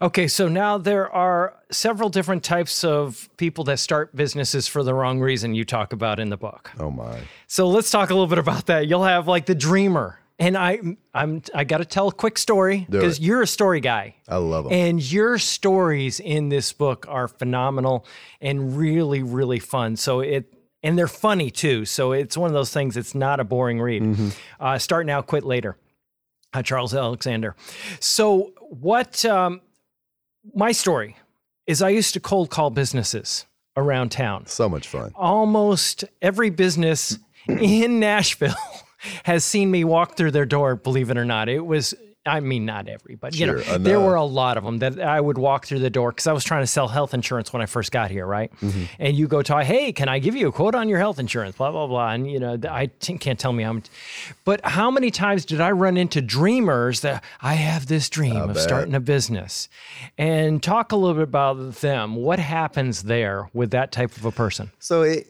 Okay, 0.00 0.28
so 0.28 0.46
now 0.46 0.78
there 0.78 1.12
are 1.12 1.56
several 1.72 2.08
different 2.08 2.44
types 2.44 2.84
of 2.84 3.28
people 3.36 3.64
that 3.64 3.80
start 3.80 4.14
businesses 4.14 4.68
for 4.68 4.84
the 4.84 4.94
wrong 4.94 5.18
reason 5.18 5.56
you 5.56 5.64
talk 5.64 5.92
about 5.92 6.20
in 6.20 6.28
the 6.28 6.36
book. 6.36 6.70
Oh 6.78 6.90
my. 6.90 7.18
So 7.48 7.66
let's 7.66 7.90
talk 7.90 8.10
a 8.10 8.14
little 8.14 8.28
bit 8.28 8.38
about 8.38 8.66
that. 8.66 8.86
You'll 8.86 9.02
have 9.02 9.26
like 9.26 9.46
the 9.46 9.56
dreamer. 9.56 10.20
And 10.40 10.56
I 10.56 10.78
I'm 11.12 11.42
I 11.52 11.64
got 11.64 11.78
to 11.78 11.84
tell 11.84 12.06
a 12.06 12.12
quick 12.12 12.38
story 12.38 12.86
because 12.88 13.18
you're 13.18 13.42
a 13.42 13.46
story 13.46 13.80
guy. 13.80 14.14
I 14.28 14.36
love 14.36 14.64
them. 14.64 14.72
And 14.72 15.12
your 15.12 15.36
stories 15.36 16.20
in 16.20 16.48
this 16.48 16.72
book 16.72 17.06
are 17.08 17.26
phenomenal 17.26 18.06
and 18.40 18.76
really, 18.76 19.24
really 19.24 19.58
fun. 19.58 19.96
So 19.96 20.20
it 20.20 20.57
and 20.82 20.96
they're 20.98 21.08
funny 21.08 21.50
too. 21.50 21.84
So 21.84 22.12
it's 22.12 22.36
one 22.36 22.48
of 22.48 22.54
those 22.54 22.72
things. 22.72 22.96
It's 22.96 23.14
not 23.14 23.40
a 23.40 23.44
boring 23.44 23.80
read. 23.80 24.32
Uh, 24.60 24.78
start 24.78 25.06
now, 25.06 25.22
quit 25.22 25.44
later. 25.44 25.76
Uh, 26.52 26.62
Charles 26.62 26.94
Alexander. 26.94 27.54
So 28.00 28.52
what? 28.70 29.24
Um, 29.24 29.60
my 30.54 30.72
story 30.72 31.16
is 31.66 31.82
I 31.82 31.90
used 31.90 32.14
to 32.14 32.20
cold 32.20 32.48
call 32.50 32.70
businesses 32.70 33.44
around 33.76 34.10
town. 34.10 34.46
so 34.46 34.68
much 34.68 34.88
fun. 34.88 35.12
Almost 35.14 36.04
every 36.22 36.50
business 36.50 37.18
in 37.46 38.00
Nashville 38.00 38.54
has 39.24 39.44
seen 39.44 39.70
me 39.70 39.84
walk 39.84 40.16
through 40.16 40.30
their 40.30 40.46
door. 40.46 40.74
Believe 40.74 41.10
it 41.10 41.18
or 41.18 41.24
not, 41.24 41.48
it 41.48 41.64
was. 41.66 41.94
I 42.28 42.40
mean, 42.40 42.64
not 42.66 42.88
every, 42.88 43.14
but 43.14 43.34
you 43.34 43.46
know, 43.46 43.60
Sure, 43.60 43.78
there 43.78 44.00
were 44.00 44.14
a 44.14 44.24
lot 44.24 44.56
of 44.56 44.64
them 44.64 44.78
that 44.78 45.00
I 45.00 45.20
would 45.20 45.38
walk 45.38 45.66
through 45.66 45.80
the 45.80 45.90
door 45.90 46.10
because 46.10 46.26
I 46.26 46.32
was 46.32 46.44
trying 46.44 46.62
to 46.62 46.66
sell 46.66 46.88
health 46.88 47.14
insurance 47.14 47.52
when 47.52 47.62
I 47.62 47.66
first 47.66 47.90
got 47.90 48.10
here, 48.10 48.26
right? 48.26 48.52
Mm-hmm. 48.60 48.84
And 48.98 49.16
you 49.16 49.26
go 49.26 49.42
to, 49.42 49.64
hey, 49.64 49.92
can 49.92 50.08
I 50.08 50.18
give 50.18 50.36
you 50.36 50.48
a 50.48 50.52
quote 50.52 50.74
on 50.74 50.88
your 50.88 50.98
health 50.98 51.18
insurance? 51.18 51.56
Blah 51.56 51.72
blah 51.72 51.86
blah, 51.86 52.10
and 52.10 52.30
you 52.30 52.38
know, 52.38 52.58
I 52.68 52.86
t- 52.86 53.18
can't 53.18 53.38
tell 53.38 53.52
me 53.52 53.64
how 53.64 53.72
much. 53.74 53.86
But 54.44 54.64
how 54.64 54.90
many 54.90 55.10
times 55.10 55.44
did 55.44 55.60
I 55.60 55.70
run 55.70 55.96
into 55.96 56.20
dreamers 56.20 57.00
that 57.00 57.24
I 57.40 57.54
have 57.54 57.86
this 57.86 58.08
dream 58.08 58.36
of 58.36 58.54
bet. 58.54 58.62
starting 58.62 58.94
a 58.94 59.00
business? 59.00 59.68
And 60.16 60.62
talk 60.62 60.92
a 60.92 60.96
little 60.96 61.14
bit 61.14 61.24
about 61.24 61.76
them. 61.76 62.16
What 62.16 62.38
happens 62.38 63.04
there 63.04 63.48
with 63.52 63.70
that 63.70 63.92
type 63.92 64.16
of 64.16 64.24
a 64.24 64.32
person? 64.32 64.70
So, 64.78 65.02
it, 65.02 65.26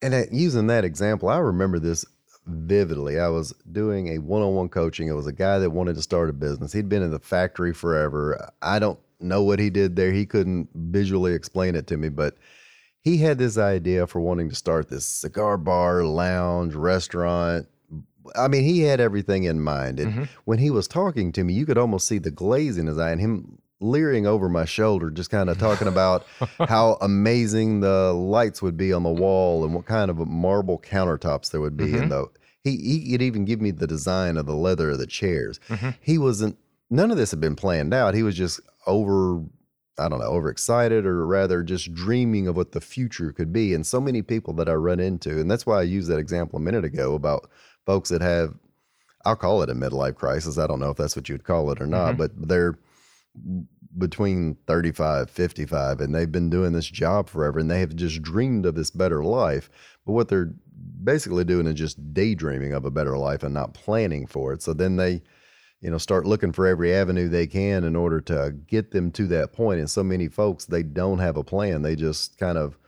and 0.00 0.14
uh, 0.14 0.22
using 0.30 0.66
that 0.66 0.84
example, 0.84 1.28
I 1.28 1.38
remember 1.38 1.78
this 1.78 2.04
vividly. 2.46 3.18
I 3.20 3.28
was 3.28 3.52
doing 3.70 4.08
a 4.08 4.18
one 4.18 4.42
on 4.42 4.54
one 4.54 4.68
coaching. 4.68 5.08
It 5.08 5.12
was 5.12 5.26
a 5.26 5.32
guy 5.32 5.58
that 5.58 5.70
wanted 5.70 5.96
to 5.96 6.02
start 6.02 6.30
a 6.30 6.32
business. 6.32 6.72
He'd 6.72 6.88
been 6.88 7.02
in 7.02 7.10
the 7.10 7.18
factory 7.18 7.72
forever. 7.72 8.50
I 8.62 8.78
don't 8.78 8.98
know 9.20 9.42
what 9.42 9.58
he 9.58 9.70
did 9.70 9.96
there. 9.96 10.12
He 10.12 10.26
couldn't 10.26 10.68
visually 10.74 11.34
explain 11.34 11.74
it 11.74 11.86
to 11.88 11.96
me, 11.96 12.08
but 12.08 12.36
he 13.00 13.18
had 13.18 13.38
this 13.38 13.58
idea 13.58 14.06
for 14.06 14.20
wanting 14.20 14.48
to 14.48 14.54
start 14.54 14.88
this 14.88 15.04
cigar 15.04 15.56
bar, 15.56 16.04
lounge, 16.04 16.74
restaurant, 16.74 17.66
I 18.36 18.46
mean, 18.48 18.62
he 18.64 18.80
had 18.82 19.00
everything 19.00 19.44
in 19.44 19.60
mind. 19.60 19.98
And 19.98 20.12
Mm-hmm. 20.12 20.22
when 20.44 20.58
he 20.58 20.70
was 20.70 20.86
talking 20.86 21.32
to 21.32 21.42
me, 21.44 21.54
you 21.54 21.66
could 21.66 21.78
almost 21.78 22.06
see 22.06 22.18
the 22.18 22.30
glaze 22.30 22.78
in 22.78 22.86
his 22.86 22.98
eye 22.98 23.10
and 23.10 23.20
him 23.20 23.58
leering 23.82 24.26
over 24.26 24.48
my 24.48 24.64
shoulder, 24.64 25.10
just 25.10 25.30
kind 25.30 25.50
of 25.50 25.58
talking 25.58 25.88
about 25.88 26.26
how 26.68 26.96
amazing 27.00 27.80
the 27.80 28.12
lights 28.12 28.62
would 28.62 28.76
be 28.76 28.92
on 28.92 29.02
the 29.02 29.10
wall 29.10 29.64
and 29.64 29.74
what 29.74 29.86
kind 29.86 30.10
of 30.10 30.18
marble 30.26 30.78
countertops 30.78 31.50
there 31.50 31.60
would 31.60 31.76
be. 31.76 31.86
Mm-hmm. 31.86 32.02
And 32.02 32.12
the 32.12 32.26
he 32.64 32.76
he 32.76 33.12
could 33.12 33.22
even 33.22 33.44
give 33.44 33.60
me 33.60 33.70
the 33.70 33.86
design 33.86 34.36
of 34.36 34.46
the 34.46 34.54
leather 34.54 34.90
of 34.90 34.98
the 34.98 35.06
chairs. 35.06 35.58
Mm-hmm. 35.68 35.90
He 36.00 36.18
wasn't. 36.18 36.56
None 36.90 37.10
of 37.10 37.16
this 37.16 37.30
had 37.30 37.40
been 37.40 37.56
planned 37.56 37.94
out. 37.94 38.14
He 38.14 38.22
was 38.22 38.36
just 38.36 38.60
over. 38.86 39.42
I 39.98 40.08
don't 40.08 40.20
know, 40.20 40.24
overexcited 40.24 41.04
or 41.04 41.26
rather 41.26 41.62
just 41.62 41.92
dreaming 41.92 42.48
of 42.48 42.56
what 42.56 42.72
the 42.72 42.80
future 42.80 43.30
could 43.30 43.52
be. 43.52 43.74
And 43.74 43.86
so 43.86 44.00
many 44.00 44.22
people 44.22 44.54
that 44.54 44.68
I 44.68 44.72
run 44.72 45.00
into, 45.00 45.38
and 45.38 45.50
that's 45.50 45.66
why 45.66 45.80
I 45.80 45.82
used 45.82 46.08
that 46.08 46.18
example 46.18 46.56
a 46.56 46.62
minute 46.62 46.82
ago 46.82 47.14
about 47.14 47.50
folks 47.84 48.08
that 48.08 48.22
have, 48.22 48.54
I'll 49.26 49.36
call 49.36 49.62
it 49.62 49.68
a 49.68 49.74
midlife 49.74 50.14
crisis. 50.14 50.56
I 50.56 50.66
don't 50.66 50.80
know 50.80 50.88
if 50.88 50.96
that's 50.96 51.14
what 51.14 51.28
you'd 51.28 51.44
call 51.44 51.70
it 51.72 51.80
or 51.80 51.86
not, 51.86 52.16
but 52.16 52.30
they're 52.48 52.78
between 53.98 54.56
35, 54.66 55.30
55, 55.30 56.00
and 56.00 56.14
they've 56.14 56.32
been 56.32 56.50
doing 56.50 56.72
this 56.72 56.86
job 56.86 57.28
forever 57.28 57.58
and 57.58 57.70
they 57.70 57.80
have 57.80 57.94
just 57.94 58.22
dreamed 58.22 58.66
of 58.66 58.74
this 58.74 58.90
better 58.90 59.24
life. 59.24 59.68
But 60.06 60.12
what 60.12 60.28
they're 60.28 60.54
basically 61.04 61.44
doing 61.44 61.66
is 61.66 61.74
just 61.74 62.14
daydreaming 62.14 62.72
of 62.72 62.84
a 62.84 62.90
better 62.90 63.16
life 63.18 63.42
and 63.42 63.54
not 63.54 63.74
planning 63.74 64.26
for 64.26 64.52
it. 64.52 64.62
So 64.62 64.72
then 64.72 64.96
they, 64.96 65.22
you 65.80 65.90
know, 65.90 65.98
start 65.98 66.26
looking 66.26 66.52
for 66.52 66.66
every 66.66 66.94
avenue 66.94 67.28
they 67.28 67.46
can 67.46 67.84
in 67.84 67.96
order 67.96 68.20
to 68.22 68.54
get 68.66 68.92
them 68.92 69.10
to 69.12 69.26
that 69.28 69.52
point. 69.52 69.80
And 69.80 69.90
so 69.90 70.02
many 70.02 70.28
folks, 70.28 70.64
they 70.64 70.82
don't 70.82 71.18
have 71.18 71.36
a 71.36 71.44
plan. 71.44 71.82
They 71.82 71.96
just 71.96 72.38
kind 72.38 72.56
of 72.56 72.78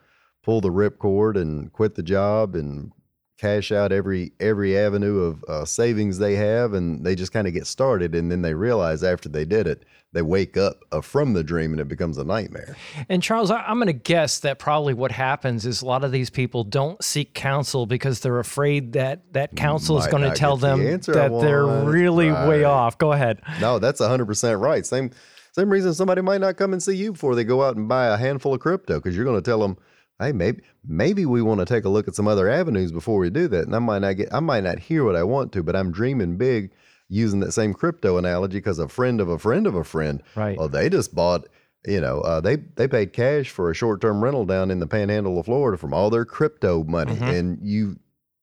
pull 0.42 0.60
the 0.60 0.70
ripcord 0.70 1.40
and 1.40 1.72
quit 1.72 1.94
the 1.94 2.02
job 2.02 2.54
and 2.54 2.92
cash 3.38 3.72
out 3.72 3.92
every 3.92 4.32
every 4.40 4.76
avenue 4.78 5.20
of 5.20 5.44
uh, 5.44 5.64
savings 5.64 6.18
they 6.18 6.36
have, 6.36 6.72
and 6.72 7.04
they 7.04 7.14
just 7.14 7.32
kind 7.32 7.46
of 7.46 7.54
get 7.54 7.66
started. 7.66 8.14
And 8.14 8.30
then 8.30 8.42
they 8.42 8.54
realize 8.54 9.02
after 9.02 9.28
they 9.28 9.44
did 9.44 9.66
it, 9.66 9.84
they 10.12 10.22
wake 10.22 10.56
up 10.56 10.78
uh, 10.92 11.00
from 11.00 11.32
the 11.32 11.42
dream 11.42 11.72
and 11.72 11.80
it 11.80 11.88
becomes 11.88 12.18
a 12.18 12.24
nightmare. 12.24 12.76
And 13.08 13.22
Charles, 13.22 13.50
I, 13.50 13.62
I'm 13.62 13.78
going 13.78 13.88
to 13.88 13.92
guess 13.92 14.38
that 14.40 14.58
probably 14.60 14.94
what 14.94 15.10
happens 15.10 15.66
is 15.66 15.82
a 15.82 15.86
lot 15.86 16.04
of 16.04 16.12
these 16.12 16.30
people 16.30 16.62
don't 16.62 17.02
seek 17.02 17.34
counsel 17.34 17.84
because 17.84 18.20
they're 18.20 18.38
afraid 18.38 18.92
that 18.92 19.32
that 19.32 19.56
counsel 19.56 19.98
is 19.98 20.06
going 20.06 20.22
to 20.22 20.34
tell 20.34 20.56
get 20.56 20.60
the 20.60 21.12
them 21.12 21.14
that 21.14 21.40
they're 21.40 21.66
really 21.66 22.30
way 22.30 22.64
off. 22.64 22.96
Go 22.96 23.12
ahead. 23.12 23.42
No, 23.60 23.78
that's 23.78 24.00
hundred 24.00 24.26
percent 24.26 24.60
right. 24.60 24.86
Same 24.86 25.10
same 25.52 25.70
reason 25.70 25.94
somebody 25.94 26.20
might 26.20 26.40
not 26.40 26.56
come 26.56 26.72
and 26.72 26.82
see 26.82 26.96
you 26.96 27.12
before 27.12 27.34
they 27.34 27.44
go 27.44 27.62
out 27.62 27.76
and 27.76 27.88
buy 27.88 28.06
a 28.06 28.16
handful 28.16 28.54
of 28.54 28.60
crypto 28.60 28.98
because 28.98 29.14
you're 29.14 29.24
going 29.24 29.40
to 29.40 29.50
tell 29.50 29.60
them, 29.60 29.76
hey, 30.20 30.32
maybe 30.32 30.62
maybe 30.86 31.26
we 31.26 31.42
want 31.42 31.60
to 31.60 31.66
take 31.66 31.84
a 31.84 31.88
look 31.88 32.08
at 32.08 32.14
some 32.14 32.28
other 32.28 32.48
avenues 32.48 32.92
before 32.92 33.18
we 33.18 33.30
do 33.30 33.48
that. 33.48 33.66
And 33.66 33.74
I 33.74 33.78
might 33.78 34.00
not 34.00 34.14
get, 34.14 34.32
I 34.32 34.40
might 34.40 34.64
not 34.64 34.78
hear 34.78 35.04
what 35.04 35.16
I 35.16 35.22
want 35.22 35.52
to, 35.52 35.62
but 35.62 35.76
I'm 35.76 35.92
dreaming 35.92 36.36
big 36.36 36.72
using 37.08 37.40
that 37.40 37.52
same 37.52 37.74
crypto 37.74 38.16
analogy 38.16 38.58
because 38.58 38.78
a 38.78 38.88
friend 38.88 39.20
of 39.20 39.28
a 39.28 39.38
friend 39.38 39.66
of 39.66 39.74
a 39.74 39.84
friend, 39.84 40.22
Right. 40.34 40.58
Well, 40.58 40.68
they 40.68 40.88
just 40.88 41.14
bought. 41.14 41.48
You 41.86 42.00
know, 42.00 42.22
uh, 42.22 42.40
they 42.40 42.56
they 42.56 42.88
paid 42.88 43.12
cash 43.12 43.50
for 43.50 43.70
a 43.70 43.74
short 43.74 44.00
term 44.00 44.24
rental 44.24 44.46
down 44.46 44.70
in 44.70 44.78
the 44.78 44.86
Panhandle 44.86 45.38
of 45.38 45.44
Florida 45.44 45.76
from 45.76 45.92
all 45.92 46.08
their 46.08 46.24
crypto 46.24 46.82
money, 46.82 47.18
and 47.20 47.58
you, 47.60 47.98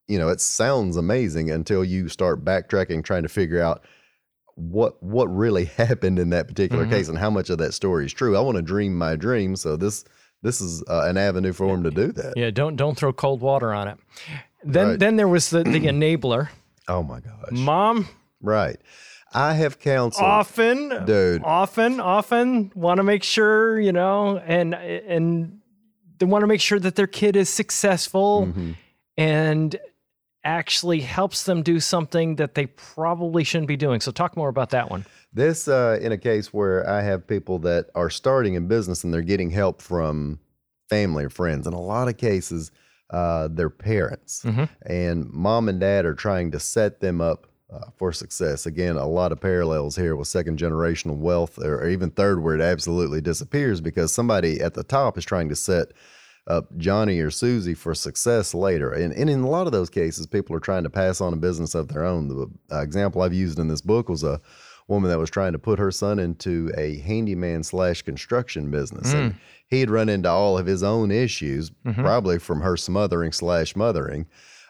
you 0.08 0.20
know, 0.20 0.30
it 0.30 0.40
sounds 0.40 0.96
amazing 0.96 1.50
until 1.50 1.84
you 1.84 2.08
start 2.08 2.46
backtracking, 2.46 3.04
trying 3.04 3.24
to 3.24 3.30
figure 3.30 3.60
out 3.60 3.84
what 4.54 5.02
what 5.02 5.26
really 5.26 5.66
happened 5.78 6.20
in 6.20 6.30
that 6.30 6.48
particular 6.48 6.86
case 6.86 7.08
and 7.08 7.18
how 7.18 7.32
much 7.32 7.50
of 7.50 7.58
that 7.58 7.74
story 7.74 8.06
is 8.06 8.14
true. 8.14 8.38
I 8.38 8.42
want 8.42 8.58
to 8.58 8.62
dream 8.62 8.96
my 8.96 9.16
dream, 9.16 9.56
so 9.56 9.76
this 9.76 10.06
this 10.42 10.62
is 10.62 10.84
uh, 10.88 11.04
an 11.08 11.18
avenue 11.18 11.54
for 11.54 11.68
him 11.74 11.84
to 11.84 11.92
do 11.92 12.12
that. 12.14 12.34
Yeah, 12.36 12.50
don't 12.52 12.76
don't 12.76 12.98
throw 12.98 13.14
cold 13.14 13.42
water 13.42 13.74
on 13.74 13.88
it. 13.88 13.98
Then 14.64 14.88
Right. 14.90 15.00
then 15.00 15.16
there 15.16 15.28
was 15.28 15.50
the, 15.50 15.64
the 15.64 15.82
enabler. 15.88 16.50
Oh 16.88 17.04
my 17.04 17.20
gosh! 17.20 17.52
Mom 17.52 18.08
Right, 18.42 18.78
I 19.34 19.54
have 19.54 19.80
counseled. 19.80 20.28
often 20.28 21.06
Dude. 21.06 21.42
often 21.46 22.00
often 22.00 22.72
want 22.76 22.98
to 22.98 23.04
make 23.04 23.24
sure, 23.24 23.80
you 23.80 23.92
know, 23.94 24.38
and 24.40 24.74
and 24.76 25.60
they 26.18 26.26
want 26.26 26.42
to 26.42 26.48
make 26.48 26.60
sure 26.60 26.80
that 26.80 26.96
their 26.96 27.08
kid 27.08 27.36
is 27.36 27.50
successful 27.50 28.48
Mhm. 28.48 28.76
and 29.16 29.76
actually 30.44 31.02
helps 31.02 31.44
them 31.44 31.62
do 31.62 31.80
something 31.80 32.36
that 32.38 32.56
they 32.56 32.66
probably 32.66 33.44
shouldn't 33.44 33.68
be 33.68 33.78
doing. 33.78 34.02
So 34.02 34.12
talk 34.12 34.36
more 34.36 34.50
about 34.50 34.72
that 34.72 34.90
one. 34.90 35.06
This 35.34 35.68
uh, 35.68 35.98
in 36.02 36.12
a 36.12 36.18
case 36.18 36.54
where 36.54 36.88
I 36.90 37.02
have 37.02 37.26
people 37.26 37.60
that 37.60 37.90
are 37.96 38.10
starting 38.10 38.56
in 38.56 38.68
business 38.68 39.04
and 39.04 39.14
they're 39.14 39.22
getting 39.22 39.50
help 39.50 39.82
from 39.82 40.40
family 40.90 41.24
or 41.24 41.30
friends. 41.30 41.68
In 41.68 41.74
a 41.74 41.82
lot 41.82 42.10
of 42.10 42.18
cases, 42.18 42.72
uh, 43.10 43.48
their 43.50 43.70
parents 43.70 44.44
and 44.86 45.30
mom 45.32 45.70
and 45.70 45.80
dad 45.80 46.06
are 46.06 46.14
trying 46.14 46.52
to 46.52 46.60
set 46.60 47.00
them 47.00 47.22
up 47.22 47.48
uh, 47.74 47.90
for 47.98 48.12
success. 48.12 48.66
Again, 48.66 48.98
a 48.98 49.08
lot 49.08 49.32
of 49.32 49.40
parallels 49.40 49.96
here 49.96 50.16
with 50.16 50.28
second 50.28 50.60
generational 50.60 51.18
wealth, 51.18 51.58
or 51.58 51.88
even 51.88 52.12
third, 52.12 52.44
where 52.44 52.56
it 52.56 52.62
absolutely 52.62 53.22
disappears 53.22 53.80
because 53.80 54.14
somebody 54.14 54.60
at 54.60 54.74
the 54.74 54.84
top 54.84 55.18
is 55.18 55.24
trying 55.24 55.48
to 55.50 55.56
set 55.56 55.94
up 56.48 56.76
Johnny 56.78 57.20
or 57.20 57.32
Susie 57.32 57.74
for 57.74 57.96
success 57.96 58.54
later. 58.54 58.92
And, 58.92 59.14
and 59.14 59.30
in 59.30 59.42
a 59.42 59.50
lot 59.50 59.68
of 59.68 59.72
those 59.72 59.90
cases, 59.90 60.28
people 60.28 60.56
are 60.56 60.60
trying 60.60 60.84
to 60.84 60.90
pass 60.90 61.22
on 61.22 61.34
a 61.34 61.38
business 61.38 61.76
of 61.76 61.88
their 61.88 62.04
own. 62.04 62.28
The 62.28 62.76
uh, 62.76 62.82
example 62.82 63.22
I've 63.22 63.34
used 63.34 63.60
in 63.60 63.68
this 63.68 63.82
book 63.82 64.10
was 64.10 64.24
a 64.24 64.42
woman 64.92 65.10
that 65.10 65.18
was 65.18 65.30
trying 65.30 65.54
to 65.54 65.60
put 65.60 65.80
her 65.80 65.90
son 65.92 66.20
into 66.20 66.72
a 66.78 66.98
handyman 67.00 67.64
slash 67.64 68.02
construction 68.04 68.70
business. 68.70 69.14
And 69.14 69.36
he 69.68 69.80
had 69.80 69.90
run 69.90 70.10
into 70.10 70.30
all 70.30 70.58
of 70.58 70.66
his 70.68 70.84
own 70.84 71.10
issues, 71.12 71.72
probably 71.96 72.38
from 72.38 72.62
her 72.62 72.78
smothering 72.78 73.32
slash 73.32 73.76
mothering. 73.76 74.28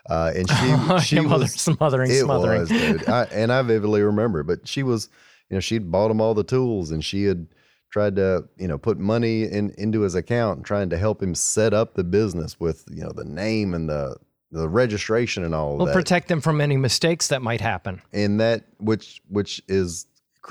Uh, 0.09 0.31
and 0.35 0.49
she, 0.49 0.99
she 1.15 1.19
mother- 1.19 1.43
was 1.43 1.53
smothering, 1.53 2.09
it 2.11 2.21
smothering. 2.21 2.61
was, 2.61 2.69
dude. 2.69 3.09
I, 3.09 3.23
and 3.25 3.51
I 3.51 3.61
vividly 3.63 4.01
remember. 4.01 4.43
But 4.43 4.67
she 4.67 4.83
was, 4.83 5.09
you 5.49 5.55
know, 5.55 5.59
she'd 5.59 5.91
bought 5.91 6.09
him 6.11 6.21
all 6.21 6.33
the 6.33 6.43
tools, 6.43 6.91
and 6.91 7.03
she 7.03 7.23
had 7.25 7.47
tried 7.91 8.15
to, 8.15 8.45
you 8.57 8.67
know, 8.67 8.77
put 8.77 8.97
money 8.97 9.43
in 9.43 9.73
into 9.77 10.01
his 10.01 10.15
account, 10.15 10.57
and 10.57 10.65
trying 10.65 10.89
to 10.91 10.97
help 10.97 11.21
him 11.21 11.35
set 11.35 11.73
up 11.73 11.93
the 11.93 12.03
business 12.03 12.59
with, 12.59 12.85
you 12.91 13.03
know, 13.03 13.11
the 13.11 13.25
name 13.25 13.73
and 13.73 13.89
the 13.89 14.15
the 14.53 14.67
registration 14.67 15.43
and 15.45 15.55
all 15.55 15.77
Well, 15.77 15.85
that. 15.87 15.93
protect 15.93 16.27
them 16.27 16.41
from 16.41 16.59
any 16.61 16.75
mistakes 16.77 17.29
that 17.29 17.41
might 17.41 17.61
happen. 17.61 18.01
and 18.11 18.39
that, 18.41 18.65
which 18.79 19.21
which 19.29 19.61
is 19.67 20.07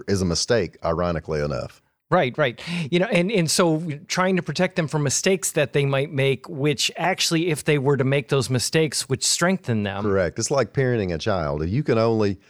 is 0.08 0.22
a 0.22 0.24
mistake, 0.24 0.76
ironically 0.84 1.40
enough. 1.40 1.82
Right, 2.10 2.36
right. 2.36 2.60
You 2.90 2.98
know, 2.98 3.06
and 3.06 3.30
and 3.30 3.48
so 3.48 3.80
trying 4.08 4.34
to 4.34 4.42
protect 4.42 4.74
them 4.74 4.88
from 4.88 5.04
mistakes 5.04 5.52
that 5.52 5.72
they 5.72 5.86
might 5.86 6.10
make, 6.10 6.48
which 6.48 6.90
actually, 6.96 7.50
if 7.50 7.62
they 7.62 7.78
were 7.78 7.96
to 7.96 8.02
make 8.02 8.28
those 8.30 8.50
mistakes, 8.50 9.08
would 9.08 9.22
strengthen 9.22 9.84
them. 9.84 10.02
Correct. 10.02 10.38
It's 10.38 10.50
like 10.50 10.72
parenting 10.72 11.14
a 11.14 11.18
child. 11.18 11.64
You 11.68 11.84
can 11.84 11.98
only, 11.98 12.40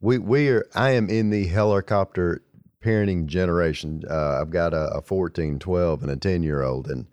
we 0.00 0.16
we 0.16 0.48
are. 0.48 0.66
I 0.74 0.92
am 0.92 1.10
in 1.10 1.28
the 1.28 1.46
helicopter 1.46 2.42
parenting 2.82 3.26
generation. 3.26 4.04
Uh, 4.08 4.40
I've 4.40 4.50
got 4.50 4.72
a, 4.72 4.86
a 4.94 5.02
14, 5.02 5.58
12, 5.58 6.02
and 6.02 6.10
a 6.10 6.16
10 6.16 6.42
year 6.42 6.62
old, 6.62 6.88
and 6.88 7.06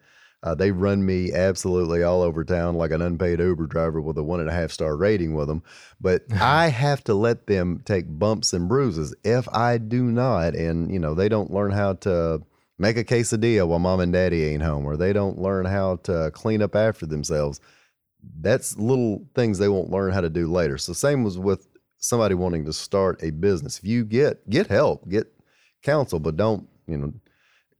uh, 0.44 0.56
they 0.56 0.72
run 0.72 1.06
me 1.06 1.32
absolutely 1.34 2.04
all 2.04 2.22
over 2.22 2.44
town 2.44 2.76
like 2.76 2.92
an 2.92 3.02
unpaid 3.02 3.40
Uber 3.40 3.68
driver 3.68 4.02
with 4.02 4.18
a 4.18 4.24
one 4.24 4.40
and 4.40 4.50
a 4.50 4.54
half 4.54 4.72
star 4.72 4.98
rating 4.98 5.36
with 5.36 5.48
them. 5.48 5.64
But 6.00 6.24
I 6.40 6.68
have 6.70 7.04
to 7.06 7.14
let 7.14 7.48
them 7.48 7.82
take 7.86 8.06
bumps 8.08 8.54
and 8.54 8.68
bruises. 8.68 9.14
If 9.24 9.48
I 9.50 9.78
do 9.78 10.04
not, 10.04 10.56
and 10.56 10.92
you 10.92 11.00
know, 11.00 11.14
they 11.14 11.30
don't 11.30 11.52
learn 11.52 11.72
how 11.72 11.94
to 11.94 12.42
make 12.80 12.98
a 12.98 13.04
quesadilla 13.04 13.68
while 13.68 13.80
mom 13.80 14.00
and 14.00 14.14
daddy 14.14 14.46
ain't 14.46 14.64
home, 14.64 14.86
or 14.86 14.98
they 14.98 15.14
don't 15.14 15.40
learn 15.40 15.66
how 15.66 15.98
to 16.04 16.32
clean 16.34 16.62
up 16.62 16.76
after 16.76 17.06
themselves 17.06 17.62
that's 18.40 18.78
little 18.78 19.26
things 19.36 19.58
they 19.58 19.68
won't 19.68 19.90
learn 19.90 20.12
how 20.12 20.22
to 20.22 20.30
do 20.30 20.52
later. 20.52 20.78
So 20.78 20.94
same 20.94 21.24
was 21.24 21.38
with 21.38 21.68
somebody 21.98 22.36
wanting 22.36 22.66
to 22.66 22.74
start 22.74 23.22
a 23.24 23.32
business. 23.32 23.78
If 23.78 23.86
you 23.86 24.04
get 24.06 24.48
get 24.50 24.68
help, 24.68 25.08
get 25.10 25.32
counsel, 25.84 26.20
but 26.20 26.38
don't, 26.38 26.68
you 26.88 26.98
know, 26.98 27.14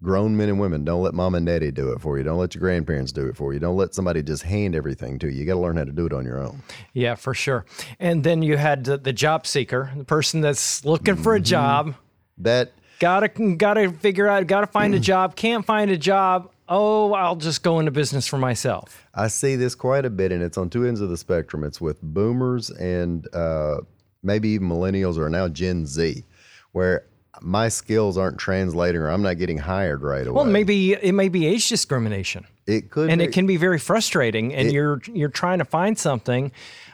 grown 0.04 0.36
men 0.36 0.50
and 0.50 0.60
women, 0.60 0.84
don't 0.84 1.04
let 1.04 1.14
mom 1.14 1.36
and 1.36 1.46
daddy 1.46 1.72
do 1.72 1.92
it 1.92 2.02
for 2.02 2.18
you. 2.18 2.24
Don't 2.24 2.40
let 2.40 2.56
your 2.56 2.60
grandparents 2.62 3.12
do 3.12 3.28
it 3.28 3.36
for 3.38 3.54
you. 3.54 3.60
Don't 3.60 3.78
let 3.78 3.94
somebody 3.94 4.24
just 4.24 4.44
hand 4.44 4.76
everything 4.76 5.20
to 5.20 5.28
you. 5.28 5.40
You 5.42 5.46
got 5.46 5.54
to 5.54 5.60
learn 5.60 5.78
how 5.78 5.84
to 5.84 5.92
do 5.92 6.06
it 6.06 6.14
on 6.14 6.26
your 6.26 6.40
own. 6.40 6.64
Yeah, 6.94 7.16
for 7.16 7.34
sure. 7.34 7.66
And 8.00 8.24
then 8.24 8.42
you 8.42 8.58
had 8.58 8.84
the, 8.86 8.98
the 8.98 9.14
job 9.14 9.46
seeker, 9.46 9.92
the 9.96 10.04
person 10.04 10.42
that's 10.42 10.84
looking 10.86 11.16
for 11.16 11.36
a 11.36 11.38
Mm-hmm. 11.40 11.44
job, 11.46 11.96
That 12.40 12.72
gotta 13.00 13.28
gotta 13.28 13.92
figure 13.92 14.28
out, 14.28 14.48
gotta 14.48 14.68
find 14.68 14.94
a 14.96 15.00
job, 15.00 15.36
can't 15.36 15.66
find 15.66 15.92
a 15.92 15.98
job. 15.98 16.52
Oh, 16.68 17.14
I'll 17.14 17.36
just 17.36 17.64
go 17.64 17.80
into 17.80 17.92
business 17.92 18.26
for 18.28 18.38
myself. 18.38 19.06
I 19.14 19.28
see 19.28 19.56
this 19.58 19.76
quite 19.76 20.06
a 20.06 20.10
bit, 20.10 20.32
and 20.32 20.42
it's 20.42 20.58
on 20.58 20.70
two 20.70 20.86
ends 20.88 21.02
of 21.02 21.10
the 21.10 21.18
spectrum. 21.18 21.64
It's 21.66 21.82
with 21.82 22.02
boomers 22.02 22.70
and 22.70 23.28
uh, 23.36 23.78
maybe 24.24 24.50
even 24.50 24.70
millennials 24.70 25.18
or 25.18 25.30
now 25.30 25.48
Gen 25.50 25.86
Z, 25.86 26.24
where 26.72 27.06
my 27.42 27.70
skills 27.70 28.18
aren't 28.18 28.38
translating 28.38 29.02
or 29.02 29.10
I'm 29.10 29.22
not 29.24 29.38
getting 29.38 29.58
hired 29.58 30.02
right 30.04 30.26
away. 30.28 30.36
Well, 30.36 30.46
maybe 30.46 30.94
it 30.94 31.14
may 31.14 31.28
be 31.28 31.48
age 31.48 31.68
discrimination. 31.70 32.46
it 32.68 32.92
could 32.92 33.10
and 33.10 33.20
be. 33.20 33.26
it 33.26 33.34
can 33.34 33.48
be 33.48 33.58
very 33.58 33.80
frustrating 33.80 34.54
and 34.54 34.72
you're 34.72 35.02
you're 35.12 35.30
trying 35.30 35.58
to 35.60 35.66
find 35.66 35.98
something 35.98 36.52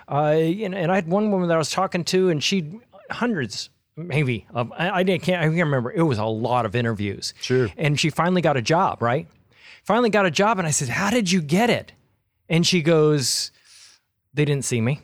uh 0.07 0.31
know, 0.69 0.77
and 0.77 0.89
i 0.91 0.95
had 0.95 1.05
one 1.07 1.29
woman 1.31 1.49
that 1.49 1.55
i 1.55 1.57
was 1.57 1.69
talking 1.69 2.05
to 2.05 2.29
and 2.29 2.41
she 2.41 2.79
hundreds 3.11 3.69
maybe 3.97 4.47
of 4.53 4.71
i, 4.71 4.89
I 4.99 5.03
didn't 5.03 5.23
can't 5.23 5.41
i 5.41 5.45
can't 5.47 5.55
remember 5.65 5.91
it 5.91 6.03
was 6.03 6.17
a 6.17 6.23
lot 6.25 6.65
of 6.65 6.73
interviews 6.75 7.33
Sure. 7.41 7.67
and 7.75 7.99
she 7.99 8.09
finally 8.09 8.41
got 8.41 8.55
a 8.55 8.61
job 8.61 9.01
right 9.01 9.27
finally 9.83 10.09
got 10.09 10.25
a 10.25 10.31
job 10.31 10.57
and 10.59 10.65
i 10.67 10.71
said 10.71 10.87
how 10.87 11.09
did 11.09 11.29
you 11.29 11.41
get 11.41 11.69
it 11.69 11.91
and 12.47 12.65
she 12.65 12.81
goes 12.81 13.51
they 14.33 14.45
didn't 14.45 14.63
see 14.63 14.79
me 14.79 15.01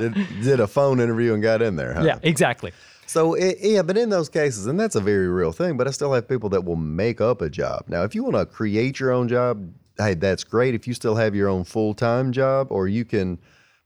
did, 0.00 0.14
did 0.42 0.60
a 0.60 0.66
phone 0.66 1.00
interview 1.00 1.34
and 1.34 1.42
got 1.42 1.62
in 1.62 1.76
there. 1.76 1.94
Huh? 1.94 2.04
Yeah, 2.04 2.18
exactly. 2.22 2.72
So 3.06 3.34
it, 3.34 3.58
yeah, 3.60 3.82
but 3.82 3.98
in 3.98 4.08
those 4.10 4.28
cases, 4.28 4.66
and 4.66 4.78
that's 4.78 4.94
a 4.94 5.00
very 5.00 5.28
real 5.28 5.52
thing. 5.52 5.76
But 5.76 5.88
I 5.88 5.90
still 5.90 6.12
have 6.12 6.28
people 6.28 6.48
that 6.50 6.64
will 6.64 6.76
make 6.76 7.20
up 7.20 7.42
a 7.42 7.50
job. 7.50 7.84
Now, 7.88 8.04
if 8.04 8.14
you 8.14 8.22
want 8.22 8.36
to 8.36 8.46
create 8.46 9.00
your 9.00 9.10
own 9.10 9.28
job, 9.28 9.72
hey, 9.98 10.14
that's 10.14 10.44
great. 10.44 10.74
If 10.74 10.86
you 10.86 10.94
still 10.94 11.16
have 11.16 11.34
your 11.34 11.48
own 11.48 11.64
full 11.64 11.94
time 11.94 12.32
job, 12.32 12.68
or 12.70 12.86
you 12.86 13.04
can 13.04 13.38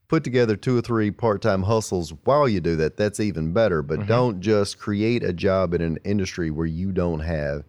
put 0.07 0.23
together 0.23 0.55
two 0.55 0.77
or 0.77 0.81
three 0.81 1.09
part 1.11 1.41
time 1.41 1.63
hustles 1.63 2.13
while 2.23 2.47
you 2.47 2.61
do 2.61 2.75
that, 2.75 2.97
that's 2.97 3.19
even 3.19 3.53
better. 3.53 3.81
But 3.81 3.99
mm-hmm. 3.99 4.09
don't 4.09 4.41
just 4.41 4.77
create 4.77 5.23
a 5.23 5.33
job 5.33 5.73
in 5.73 5.81
an 5.81 5.97
industry 6.03 6.51
where 6.51 6.67
you 6.67 6.91
don't 6.91 7.21
have 7.21 7.63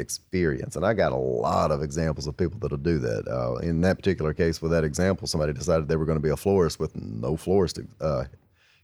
experience. 0.00 0.76
And 0.76 0.84
I 0.84 0.94
got 0.94 1.12
a 1.12 1.16
lot 1.16 1.70
of 1.70 1.82
examples 1.82 2.26
of 2.26 2.36
people 2.36 2.58
that'll 2.58 2.78
do 2.78 2.98
that. 2.98 3.28
Uh, 3.28 3.56
in 3.56 3.80
that 3.82 3.96
particular 3.96 4.34
case, 4.34 4.60
with 4.60 4.72
that 4.72 4.84
example, 4.84 5.28
somebody 5.28 5.52
decided 5.52 5.86
they 5.86 5.96
were 5.96 6.06
going 6.06 6.18
to 6.18 6.22
be 6.22 6.30
a 6.30 6.36
florist 6.36 6.80
with 6.80 6.96
no 6.96 7.36
florist 7.36 7.78
uh, 8.00 8.24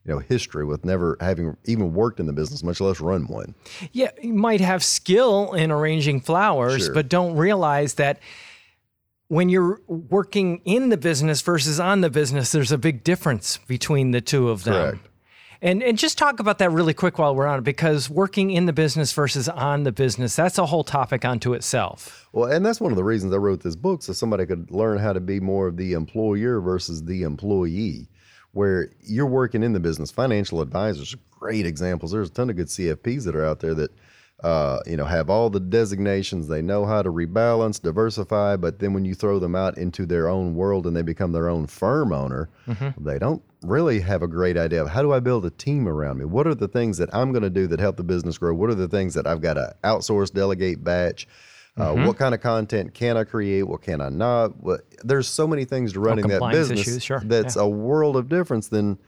you 0.07 0.15
know 0.15 0.19
history 0.21 0.65
with 0.65 0.85
never 0.85 1.17
having 1.21 1.57
even 1.65 1.93
worked 1.93 2.21
in 2.21 2.27
the 2.27 2.33
business 2.33 2.63
much 2.63 2.81
less 2.81 3.01
run 3.01 3.27
one 3.27 3.55
yeah 3.93 4.11
you 4.23 4.33
might 4.33 4.61
have 4.61 4.85
skill 4.85 5.53
in 5.53 5.71
arranging 5.71 6.21
flowers 6.21 6.85
sure. 6.85 6.95
but 6.95 7.09
don't 7.09 7.37
realize 7.37 7.95
that 7.95 8.21
when 9.29 9.49
you're 9.49 9.81
working 9.89 10.61
in 10.65 10.91
the 10.91 10.97
business 10.97 11.43
versus 11.43 11.81
on 11.81 12.03
the 12.03 12.11
business 12.11 12.53
there's 12.53 12.71
a 12.71 12.79
big 12.79 13.03
difference 13.03 13.59
between 13.67 14.13
the 14.13 14.21
two 14.21 14.49
of 14.49 14.63
them 14.65 14.75
Correct. 14.75 15.09
And 15.63 15.83
and 15.83 15.97
just 15.97 16.19
talk 16.19 16.39
about 16.41 16.59
that 16.59 16.71
really 16.71 16.95
quick 16.95 17.19
while 17.19 17.35
we're 17.35 17.47
on 17.47 17.59
it, 17.59 17.65
because 17.65 18.11
working 18.11 18.51
in 18.51 18.67
the 18.67 18.73
business 18.73 19.13
versus 19.13 19.49
on 19.49 19.85
the 19.85 19.93
business, 19.93 20.37
that's 20.37 20.59
a 20.59 20.67
whole 20.67 20.85
topic 20.85 21.25
unto 21.25 21.55
itself. 21.55 22.29
Well, 22.33 22.51
and 22.51 22.65
that's 22.65 22.81
one 22.81 22.93
of 22.93 22.97
the 22.97 23.05
reasons 23.05 23.33
I 23.33 23.39
wrote 23.39 23.63
this 23.63 23.77
book, 23.77 24.03
so 24.03 24.13
somebody 24.13 24.47
could 24.47 24.71
learn 24.71 24.99
how 24.99 25.13
to 25.13 25.21
be 25.21 25.41
more 25.41 25.67
of 25.67 25.77
the 25.77 25.95
employer 25.95 26.61
versus 26.61 27.05
the 27.05 27.23
employee 27.23 28.09
where 28.53 28.91
you're 29.03 29.27
working 29.27 29.63
in 29.63 29.73
the 29.73 29.81
business. 29.81 30.11
Financial 30.11 30.63
advisors 30.63 31.15
are 31.15 31.19
great 31.31 31.67
examples. 31.67 32.13
There's 32.13 32.31
a 32.31 32.33
ton 32.33 32.51
of 32.51 32.57
good 32.57 32.69
CFPs 32.69 33.25
that 33.25 33.37
are 33.37 33.45
out 33.45 33.61
there 33.61 33.75
that 33.75 33.91
uh, 34.43 34.81
you 34.87 34.97
know 34.97 35.05
have 35.05 35.31
all 35.31 35.49
the 35.49 35.61
designations. 35.61 36.49
They 36.49 36.63
know 36.63 36.85
how 36.85 37.03
to 37.03 37.11
rebalance, 37.11 37.81
diversify, 37.81 38.57
but 38.57 38.79
then 38.79 38.93
when 38.93 39.05
you 39.05 39.15
throw 39.15 39.39
them 39.39 39.55
out 39.55 39.79
into 39.79 40.05
their 40.05 40.29
own 40.29 40.55
world 40.55 40.87
and 40.87 40.97
they 40.97 41.03
become 41.03 41.33
their 41.33 41.49
own 41.49 41.67
firm 41.67 42.13
owner, 42.13 42.51
mm-hmm. 42.67 43.03
they 43.03 43.19
don't 43.19 43.43
really 43.63 44.01
have 44.01 44.23
a 44.23 44.29
great 44.29 44.57
idea 44.57 44.83
of 44.83 44.89
how 44.89 45.03
do 45.03 45.13
I 45.13 45.21
build 45.21 45.47
a 45.47 45.51
team 45.51 45.89
around 45.89 46.19
me? 46.19 46.27
What 46.27 46.47
are 46.47 46.55
the 46.55 46.69
things 46.69 46.99
that 46.99 47.09
I'm 47.15 47.33
going 47.33 47.43
to 47.43 47.51
do 47.51 47.67
that 47.69 47.81
help 47.81 47.97
the 47.97 48.05
business 48.05 48.37
grow? 48.37 48.55
What 48.55 48.71
are 48.71 48.75
the 48.75 48.89
things 48.89 49.15
that 49.15 49.27
I've 49.27 49.41
got 49.41 49.55
to 49.55 49.75
outsource, 49.85 50.33
delegate, 50.33 50.85
batch? 50.85 51.27
Uh, 51.79 51.93
mm-hmm. 51.93 52.07
What 52.07 52.17
kind 52.17 52.35
of 52.35 52.41
content 52.41 52.95
can 52.95 53.17
I 53.17 53.25
create? 53.25 53.63
What 53.63 53.83
can 53.83 54.01
I 54.01 54.09
not? 54.09 54.63
What, 54.63 54.83
there's 55.03 55.29
so 55.29 55.47
many 55.47 55.65
things 55.65 55.93
to 55.95 56.01
running 56.01 56.27
that 56.29 56.41
business 56.51 56.81
issues, 56.81 57.05
sure. 57.05 57.21
that's 57.25 57.57
yeah. 57.57 57.63
a 57.63 57.69
world 57.69 58.17
of 58.17 58.29
difference 58.29 58.69
than 58.69 58.99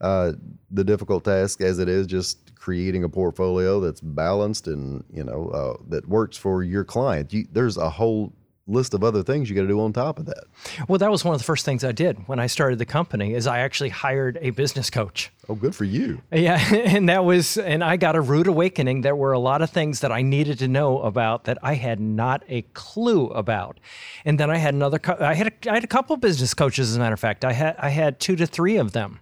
uh, 0.00 0.32
the 0.70 0.84
difficult 0.84 1.24
task 1.24 1.60
as 1.60 1.78
it 1.78 1.88
is 1.88 2.06
just 2.06 2.43
creating 2.64 3.04
a 3.04 3.08
portfolio 3.10 3.78
that's 3.78 4.00
balanced 4.00 4.66
and 4.66 5.04
you 5.12 5.22
know 5.22 5.50
uh, 5.50 5.76
that 5.86 6.08
works 6.08 6.34
for 6.34 6.62
your 6.62 6.82
client. 6.82 7.30
You, 7.30 7.46
there's 7.52 7.76
a 7.76 7.90
whole 7.90 8.32
list 8.66 8.94
of 8.94 9.04
other 9.04 9.22
things 9.22 9.50
you 9.50 9.54
got 9.54 9.60
to 9.60 9.68
do 9.68 9.78
on 9.78 9.92
top 9.92 10.18
of 10.18 10.24
that. 10.24 10.44
Well, 10.88 10.96
that 10.96 11.10
was 11.10 11.26
one 11.26 11.34
of 11.34 11.40
the 11.42 11.44
first 11.44 11.66
things 11.66 11.84
I 11.84 11.92
did 11.92 12.26
when 12.26 12.38
I 12.38 12.46
started 12.46 12.78
the 12.78 12.86
company 12.86 13.34
is 13.34 13.46
I 13.46 13.58
actually 13.58 13.90
hired 13.90 14.38
a 14.40 14.48
business 14.48 14.88
coach. 14.88 15.30
Oh, 15.46 15.54
good 15.54 15.74
for 15.74 15.84
you. 15.84 16.22
Yeah, 16.32 16.58
and 16.74 17.06
that 17.10 17.26
was 17.26 17.58
and 17.58 17.84
I 17.84 17.98
got 17.98 18.16
a 18.16 18.22
rude 18.22 18.46
awakening. 18.46 19.02
There 19.02 19.14
were 19.14 19.32
a 19.32 19.38
lot 19.38 19.60
of 19.60 19.68
things 19.68 20.00
that 20.00 20.10
I 20.10 20.22
needed 20.22 20.58
to 20.60 20.68
know 20.68 21.02
about 21.02 21.44
that 21.44 21.58
I 21.62 21.74
had 21.74 22.00
not 22.00 22.44
a 22.48 22.62
clue 22.72 23.26
about. 23.26 23.78
And 24.24 24.40
then 24.40 24.50
I 24.50 24.56
had 24.56 24.72
another 24.72 24.98
I 25.20 25.34
had 25.34 25.48
a, 25.48 25.70
I 25.70 25.74
had 25.74 25.84
a 25.84 25.88
couple 25.98 26.16
business 26.16 26.54
coaches 26.54 26.88
as 26.88 26.96
a 26.96 26.98
matter 26.98 27.12
of 27.12 27.20
fact. 27.20 27.44
I 27.44 27.52
had 27.52 27.76
I 27.78 27.90
had 27.90 28.20
2 28.20 28.36
to 28.36 28.46
3 28.46 28.78
of 28.78 28.92
them. 28.92 29.20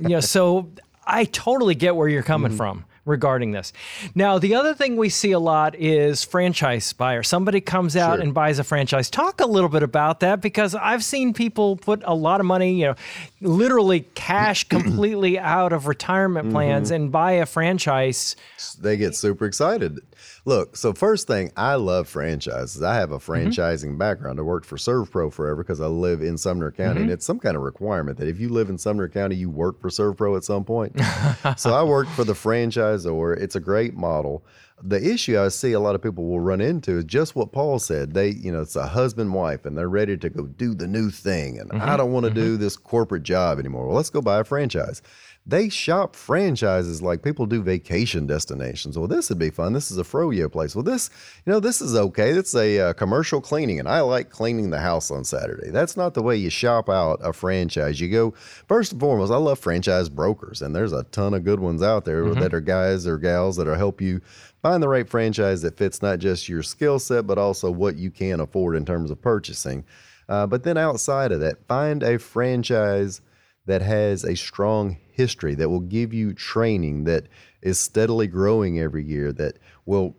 you 0.00 0.08
know, 0.08 0.20
so 0.36 0.70
I 1.10 1.24
totally 1.24 1.74
get 1.74 1.96
where 1.96 2.08
you're 2.08 2.22
coming 2.22 2.50
mm-hmm. 2.50 2.56
from 2.56 2.84
regarding 3.04 3.52
this. 3.52 3.72
Now, 4.14 4.38
the 4.38 4.54
other 4.54 4.74
thing 4.74 4.96
we 4.96 5.08
see 5.08 5.32
a 5.32 5.38
lot 5.38 5.74
is 5.74 6.22
franchise 6.22 6.92
buyer. 6.92 7.22
Somebody 7.22 7.60
comes 7.60 7.96
out 7.96 8.16
sure. 8.16 8.22
and 8.22 8.32
buys 8.32 8.58
a 8.58 8.64
franchise. 8.64 9.10
Talk 9.10 9.40
a 9.40 9.46
little 9.46 9.68
bit 9.68 9.82
about 9.82 10.20
that 10.20 10.40
because 10.40 10.74
I've 10.74 11.04
seen 11.04 11.34
people 11.34 11.76
put 11.76 12.02
a 12.04 12.14
lot 12.14 12.40
of 12.40 12.46
money, 12.46 12.74
you 12.74 12.86
know, 12.86 12.94
literally 13.40 14.00
cash 14.14 14.64
completely 14.68 15.38
out 15.38 15.72
of 15.72 15.86
retirement 15.86 16.52
plans 16.52 16.88
mm-hmm. 16.88 17.02
and 17.02 17.12
buy 17.12 17.32
a 17.32 17.46
franchise. 17.46 18.36
They 18.78 18.96
get 18.96 19.14
super 19.14 19.46
excited. 19.46 19.98
Look, 20.44 20.76
so 20.76 20.92
first 20.92 21.26
thing, 21.26 21.52
I 21.56 21.74
love 21.74 22.08
franchises. 22.08 22.82
I 22.82 22.94
have 22.94 23.12
a 23.12 23.18
mm-hmm. 23.18 23.32
franchising 23.32 23.90
mm-hmm. 23.90 23.98
background. 23.98 24.38
I 24.38 24.42
worked 24.42 24.66
for 24.66 24.76
ServPro 24.76 25.32
forever 25.32 25.62
because 25.62 25.80
I 25.80 25.86
live 25.86 26.22
in 26.22 26.38
Sumner 26.38 26.70
County, 26.70 26.94
mm-hmm. 26.94 27.02
and 27.04 27.10
it's 27.10 27.26
some 27.26 27.38
kind 27.38 27.56
of 27.56 27.62
requirement 27.62 28.18
that 28.18 28.28
if 28.28 28.40
you 28.40 28.48
live 28.48 28.70
in 28.70 28.78
Sumner 28.78 29.08
County, 29.08 29.36
you 29.36 29.50
work 29.50 29.80
for 29.80 29.88
ServPro 29.88 30.36
at 30.36 30.44
some 30.44 30.64
point. 30.64 30.98
so 31.56 31.74
I 31.74 31.82
worked 31.82 32.10
for 32.12 32.24
the 32.24 32.32
franchisor. 32.32 33.38
It's 33.38 33.56
a 33.56 33.60
great 33.60 33.94
model. 33.94 34.44
The 34.82 35.12
issue 35.12 35.38
I 35.38 35.48
see 35.48 35.72
a 35.72 35.80
lot 35.80 35.94
of 35.94 36.00
people 36.00 36.24
will 36.24 36.40
run 36.40 36.62
into 36.62 36.96
is 36.96 37.04
just 37.04 37.36
what 37.36 37.52
Paul 37.52 37.78
said. 37.78 38.14
They, 38.14 38.30
you 38.30 38.50
know, 38.50 38.62
it's 38.62 38.76
a 38.76 38.86
husband 38.86 39.34
wife, 39.34 39.66
and 39.66 39.76
they're 39.76 39.90
ready 39.90 40.16
to 40.16 40.30
go 40.30 40.46
do 40.46 40.74
the 40.74 40.86
new 40.86 41.10
thing, 41.10 41.58
and 41.58 41.70
mm-hmm. 41.70 41.86
I 41.86 41.98
don't 41.98 42.12
want 42.12 42.24
to 42.24 42.30
do 42.32 42.54
mm-hmm. 42.54 42.62
this 42.62 42.78
corporate 42.78 43.22
job 43.22 43.58
anymore. 43.58 43.86
Well, 43.86 43.96
let's 43.96 44.10
go 44.10 44.22
buy 44.22 44.40
a 44.40 44.44
franchise 44.44 45.02
they 45.46 45.68
shop 45.68 46.14
franchises 46.14 47.02
like 47.02 47.22
people 47.22 47.46
do 47.46 47.62
vacation 47.62 48.26
destinations. 48.26 48.98
Well, 48.98 49.08
this 49.08 49.30
would 49.30 49.38
be 49.38 49.50
fun. 49.50 49.72
This 49.72 49.90
is 49.90 49.98
a 49.98 50.04
froyo 50.04 50.52
place. 50.52 50.76
Well, 50.76 50.84
this, 50.84 51.10
you 51.44 51.52
know, 51.52 51.60
this 51.60 51.80
is 51.80 51.96
okay. 51.96 52.30
It's 52.30 52.54
a 52.54 52.78
uh, 52.78 52.92
commercial 52.92 53.40
cleaning, 53.40 53.80
and 53.80 53.88
I 53.88 54.00
like 54.00 54.30
cleaning 54.30 54.70
the 54.70 54.80
house 54.80 55.10
on 55.10 55.24
Saturday. 55.24 55.70
That's 55.70 55.96
not 55.96 56.14
the 56.14 56.22
way 56.22 56.36
you 56.36 56.50
shop 56.50 56.88
out 56.88 57.20
a 57.22 57.32
franchise. 57.32 58.00
You 58.00 58.10
go 58.10 58.30
first 58.68 58.92
and 58.92 59.00
foremost. 59.00 59.32
I 59.32 59.38
love 59.38 59.58
franchise 59.58 60.08
brokers, 60.08 60.62
and 60.62 60.76
there's 60.76 60.92
a 60.92 61.04
ton 61.04 61.34
of 61.34 61.44
good 61.44 61.60
ones 61.60 61.82
out 61.82 62.04
there 62.04 62.24
mm-hmm. 62.24 62.40
that 62.40 62.54
are 62.54 62.60
guys 62.60 63.06
or 63.06 63.18
gals 63.18 63.56
that'll 63.56 63.74
help 63.74 64.00
you 64.00 64.20
find 64.62 64.82
the 64.82 64.88
right 64.88 65.08
franchise 65.08 65.62
that 65.62 65.78
fits 65.78 66.02
not 66.02 66.18
just 66.18 66.48
your 66.48 66.62
skill 66.62 66.98
set 66.98 67.26
but 67.26 67.38
also 67.38 67.70
what 67.70 67.96
you 67.96 68.10
can 68.10 68.40
afford 68.40 68.76
in 68.76 68.84
terms 68.84 69.10
of 69.10 69.20
purchasing. 69.20 69.84
Uh, 70.28 70.46
but 70.46 70.62
then 70.62 70.76
outside 70.76 71.32
of 71.32 71.40
that, 71.40 71.66
find 71.66 72.02
a 72.02 72.18
franchise 72.18 73.20
that 73.66 73.82
has 73.82 74.24
a 74.24 74.36
strong 74.36 74.96
history, 75.20 75.54
that 75.54 75.68
will 75.68 75.80
give 75.98 76.14
you 76.14 76.32
training 76.32 77.04
that 77.04 77.26
is 77.62 77.78
steadily 77.78 78.26
growing 78.26 78.80
every 78.80 79.04
year, 79.04 79.32
that 79.32 79.58
will 79.84 80.16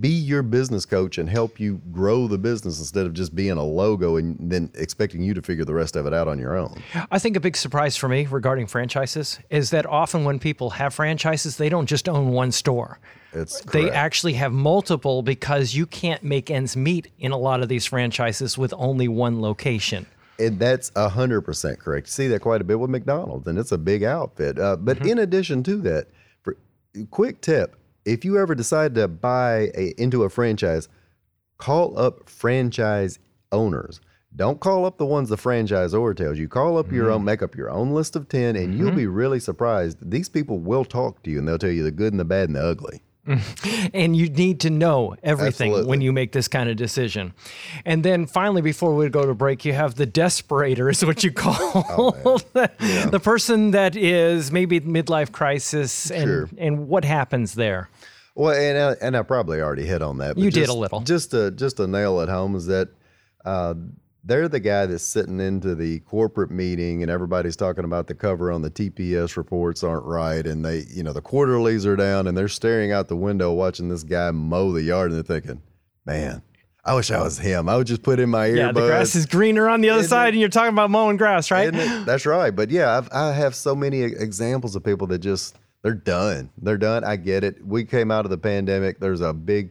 be 0.00 0.08
your 0.08 0.42
business 0.42 0.84
coach 0.84 1.18
and 1.18 1.28
help 1.30 1.60
you 1.60 1.80
grow 1.92 2.26
the 2.26 2.38
business 2.38 2.80
instead 2.80 3.06
of 3.06 3.14
just 3.14 3.32
being 3.32 3.52
a 3.52 3.62
logo 3.62 4.16
and 4.16 4.36
then 4.50 4.68
expecting 4.74 5.22
you 5.22 5.34
to 5.34 5.40
figure 5.40 5.64
the 5.64 5.74
rest 5.74 5.94
of 5.94 6.04
it 6.04 6.12
out 6.12 6.26
on 6.26 6.36
your 6.36 6.56
own. 6.56 6.82
I 7.12 7.20
think 7.20 7.36
a 7.36 7.40
big 7.40 7.56
surprise 7.56 7.96
for 7.96 8.08
me 8.08 8.26
regarding 8.26 8.66
franchises 8.66 9.38
is 9.50 9.70
that 9.70 9.86
often 9.86 10.24
when 10.24 10.40
people 10.40 10.70
have 10.70 10.92
franchises, 10.94 11.58
they 11.58 11.68
don't 11.68 11.86
just 11.86 12.08
own 12.08 12.30
one 12.30 12.50
store. 12.50 12.98
It's 13.32 13.60
they 13.60 13.88
actually 13.90 14.34
have 14.34 14.52
multiple 14.52 15.22
because 15.22 15.74
you 15.74 15.86
can't 15.86 16.22
make 16.24 16.50
ends 16.50 16.76
meet 16.76 17.12
in 17.20 17.30
a 17.30 17.38
lot 17.38 17.62
of 17.62 17.68
these 17.68 17.86
franchises 17.86 18.58
with 18.58 18.74
only 18.76 19.06
one 19.06 19.40
location. 19.40 20.06
And 20.46 20.58
that's 20.58 20.90
100% 20.92 21.78
correct. 21.78 22.08
You 22.08 22.10
see 22.10 22.26
that 22.28 22.40
quite 22.40 22.60
a 22.60 22.64
bit 22.64 22.80
with 22.80 22.90
McDonald's, 22.90 23.46
and 23.46 23.58
it's 23.58 23.72
a 23.72 23.78
big 23.78 24.02
outfit. 24.02 24.58
Uh, 24.58 24.76
but 24.76 24.98
mm-hmm. 24.98 25.08
in 25.08 25.18
addition 25.18 25.62
to 25.64 25.76
that, 25.82 26.08
for, 26.42 26.56
quick 27.10 27.40
tip 27.40 27.76
if 28.04 28.24
you 28.24 28.38
ever 28.38 28.54
decide 28.54 28.94
to 28.96 29.08
buy 29.08 29.70
a, 29.74 29.94
into 29.98 30.24
a 30.24 30.28
franchise, 30.28 30.88
call 31.58 31.98
up 31.98 32.28
franchise 32.28 33.18
owners. 33.52 34.00
Don't 34.34 34.60
call 34.60 34.86
up 34.86 34.96
the 34.96 35.06
ones 35.06 35.28
the 35.28 35.36
franchisor 35.36 36.16
tells 36.16 36.38
you. 36.38 36.48
Call 36.48 36.78
up 36.78 36.86
mm-hmm. 36.86 36.96
your 36.96 37.10
own, 37.10 37.18
mm-hmm. 37.18 37.26
make 37.26 37.42
up 37.42 37.54
your 37.54 37.70
own 37.70 37.92
list 37.92 38.16
of 38.16 38.28
10, 38.28 38.56
and 38.56 38.68
mm-hmm. 38.68 38.78
you'll 38.78 38.94
be 38.94 39.06
really 39.06 39.38
surprised. 39.38 39.98
These 40.10 40.28
people 40.28 40.58
will 40.58 40.84
talk 40.84 41.22
to 41.22 41.30
you 41.30 41.38
and 41.38 41.46
they'll 41.46 41.58
tell 41.58 41.70
you 41.70 41.82
the 41.82 41.90
good 41.90 42.12
and 42.12 42.20
the 42.20 42.24
bad 42.24 42.48
and 42.48 42.56
the 42.56 42.64
ugly. 42.64 43.02
and 43.94 44.16
you 44.16 44.28
need 44.28 44.60
to 44.60 44.70
know 44.70 45.14
everything 45.22 45.70
Absolutely. 45.70 45.90
when 45.90 46.00
you 46.00 46.12
make 46.12 46.32
this 46.32 46.48
kind 46.48 46.68
of 46.68 46.76
decision. 46.76 47.32
And 47.84 48.04
then 48.04 48.26
finally, 48.26 48.62
before 48.62 48.94
we 48.94 49.08
go 49.08 49.24
to 49.24 49.34
break, 49.34 49.64
you 49.64 49.72
have 49.72 49.94
the 49.94 50.06
desperator, 50.06 50.90
is 50.90 51.04
what 51.04 51.22
you 51.22 51.30
call 51.32 51.56
oh, 51.56 52.38
the, 52.52 52.70
yeah. 52.80 53.06
the, 53.06 53.20
person 53.20 53.70
that 53.72 53.94
is 53.94 54.50
maybe 54.50 54.80
midlife 54.80 55.30
crisis, 55.30 56.10
and 56.10 56.24
sure. 56.24 56.48
and 56.58 56.88
what 56.88 57.04
happens 57.04 57.54
there. 57.54 57.88
Well, 58.34 58.54
and 58.54 58.78
I, 58.78 59.06
and 59.06 59.16
I 59.16 59.22
probably 59.22 59.60
already 59.60 59.84
hit 59.84 60.02
on 60.02 60.18
that. 60.18 60.36
you 60.36 60.50
just, 60.50 60.54
did 60.54 60.68
a 60.68 60.78
little. 60.78 61.00
Just 61.00 61.30
to 61.30 61.52
just 61.52 61.76
to 61.76 61.86
nail 61.86 62.20
it 62.20 62.28
home 62.28 62.56
is 62.56 62.66
that 62.66 62.88
uh, 63.44 63.74
they're 64.24 64.48
the 64.48 64.60
guy 64.60 64.86
that's 64.86 65.02
sitting 65.02 65.40
into 65.40 65.74
the 65.74 65.98
corporate 66.00 66.50
meeting 66.50 67.02
and 67.02 67.10
everybody's 67.10 67.56
talking 67.56 67.84
about 67.84 68.06
the 68.06 68.14
cover 68.14 68.52
on 68.52 68.62
the 68.62 68.70
TPS 68.70 69.36
reports 69.36 69.82
aren't 69.82 70.04
right 70.04 70.46
and 70.46 70.64
they 70.64 70.84
you 70.88 71.02
know 71.02 71.12
the 71.12 71.20
quarterlies 71.20 71.84
are 71.86 71.96
down 71.96 72.26
and 72.26 72.36
they're 72.36 72.48
staring 72.48 72.92
out 72.92 73.08
the 73.08 73.16
window 73.16 73.52
watching 73.52 73.88
this 73.88 74.02
guy 74.04 74.30
mow 74.30 74.72
the 74.72 74.82
yard 74.82 75.10
and 75.10 75.16
they're 75.16 75.40
thinking 75.40 75.60
man 76.06 76.42
I 76.84 76.94
wish 76.96 77.12
I 77.12 77.22
was 77.22 77.38
him. 77.38 77.68
I 77.68 77.76
would 77.76 77.86
just 77.86 78.02
put 78.02 78.18
in 78.18 78.28
my 78.28 78.48
earbuds. 78.48 78.56
Yeah, 78.56 78.72
the 78.72 78.86
grass 78.86 79.14
is 79.14 79.24
greener 79.24 79.68
on 79.68 79.82
the 79.82 79.90
other 79.90 80.00
Isn't 80.00 80.10
side, 80.10 80.26
it? 80.26 80.30
and 80.30 80.40
you're 80.40 80.48
talking 80.48 80.72
about 80.72 80.90
mowing 80.90 81.16
grass, 81.16 81.52
right? 81.52 81.70
That's 82.04 82.26
right. 82.26 82.50
But 82.50 82.70
yeah, 82.70 82.98
I've, 82.98 83.08
I 83.12 83.32
have 83.32 83.54
so 83.54 83.76
many 83.76 84.02
examples 84.02 84.74
of 84.74 84.82
people 84.82 85.06
that 85.06 85.20
just 85.20 85.56
they're 85.82 85.94
done. 85.94 86.50
They're 86.60 86.78
done. 86.78 87.04
I 87.04 87.14
get 87.14 87.44
it. 87.44 87.64
We 87.64 87.84
came 87.84 88.10
out 88.10 88.24
of 88.24 88.32
the 88.32 88.38
pandemic. 88.38 88.98
There's 88.98 89.20
a 89.20 89.32
big 89.32 89.70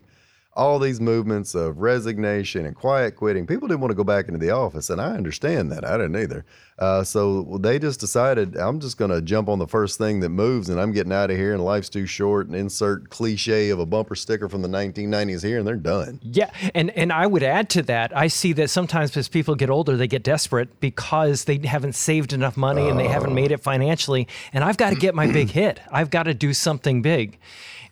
all 0.53 0.79
these 0.79 0.99
movements 0.99 1.55
of 1.55 1.77
resignation 1.79 2.65
and 2.65 2.75
quiet 2.75 3.15
quitting. 3.15 3.47
People 3.47 3.69
didn't 3.69 3.79
want 3.79 3.91
to 3.91 3.95
go 3.95 4.03
back 4.03 4.27
into 4.27 4.39
the 4.39 4.49
office, 4.49 4.89
and 4.89 4.99
I 4.99 5.11
understand 5.15 5.71
that. 5.71 5.85
I 5.85 5.97
didn't 5.97 6.17
either. 6.17 6.43
Uh, 6.77 7.03
so 7.03 7.57
they 7.61 7.79
just 7.79 8.01
decided 8.01 8.57
I'm 8.57 8.79
just 8.81 8.97
going 8.97 9.11
to 9.11 9.21
jump 9.21 9.47
on 9.47 9.59
the 9.59 9.67
first 9.67 9.97
thing 9.97 10.19
that 10.21 10.29
moves, 10.29 10.67
and 10.67 10.79
I'm 10.79 10.91
getting 10.91 11.13
out 11.13 11.31
of 11.31 11.37
here. 11.37 11.53
And 11.53 11.63
life's 11.63 11.87
too 11.87 12.05
short. 12.05 12.47
And 12.47 12.55
insert 12.55 13.09
cliche 13.09 13.69
of 13.69 13.79
a 13.79 13.85
bumper 13.85 14.15
sticker 14.15 14.49
from 14.49 14.61
the 14.61 14.67
1990s 14.67 15.41
here, 15.41 15.59
and 15.59 15.67
they're 15.67 15.75
done. 15.77 16.19
Yeah, 16.21 16.51
and 16.75 16.89
and 16.91 17.13
I 17.13 17.27
would 17.27 17.43
add 17.43 17.69
to 17.71 17.83
that. 17.83 18.15
I 18.15 18.27
see 18.27 18.51
that 18.53 18.69
sometimes 18.69 19.15
as 19.15 19.29
people 19.29 19.55
get 19.55 19.69
older, 19.69 19.95
they 19.95 20.07
get 20.07 20.23
desperate 20.23 20.81
because 20.81 21.45
they 21.45 21.59
haven't 21.59 21.93
saved 21.93 22.33
enough 22.33 22.57
money 22.57 22.89
and 22.89 22.99
they 22.99 23.07
haven't 23.07 23.33
made 23.33 23.51
it 23.51 23.61
financially. 23.61 24.27
And 24.51 24.63
I've 24.63 24.77
got 24.77 24.89
to 24.89 24.95
get 24.97 25.15
my 25.15 25.31
big 25.31 25.49
hit. 25.49 25.79
I've 25.91 26.09
got 26.09 26.23
to 26.23 26.33
do 26.33 26.53
something 26.53 27.01
big, 27.01 27.39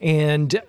and 0.01 0.61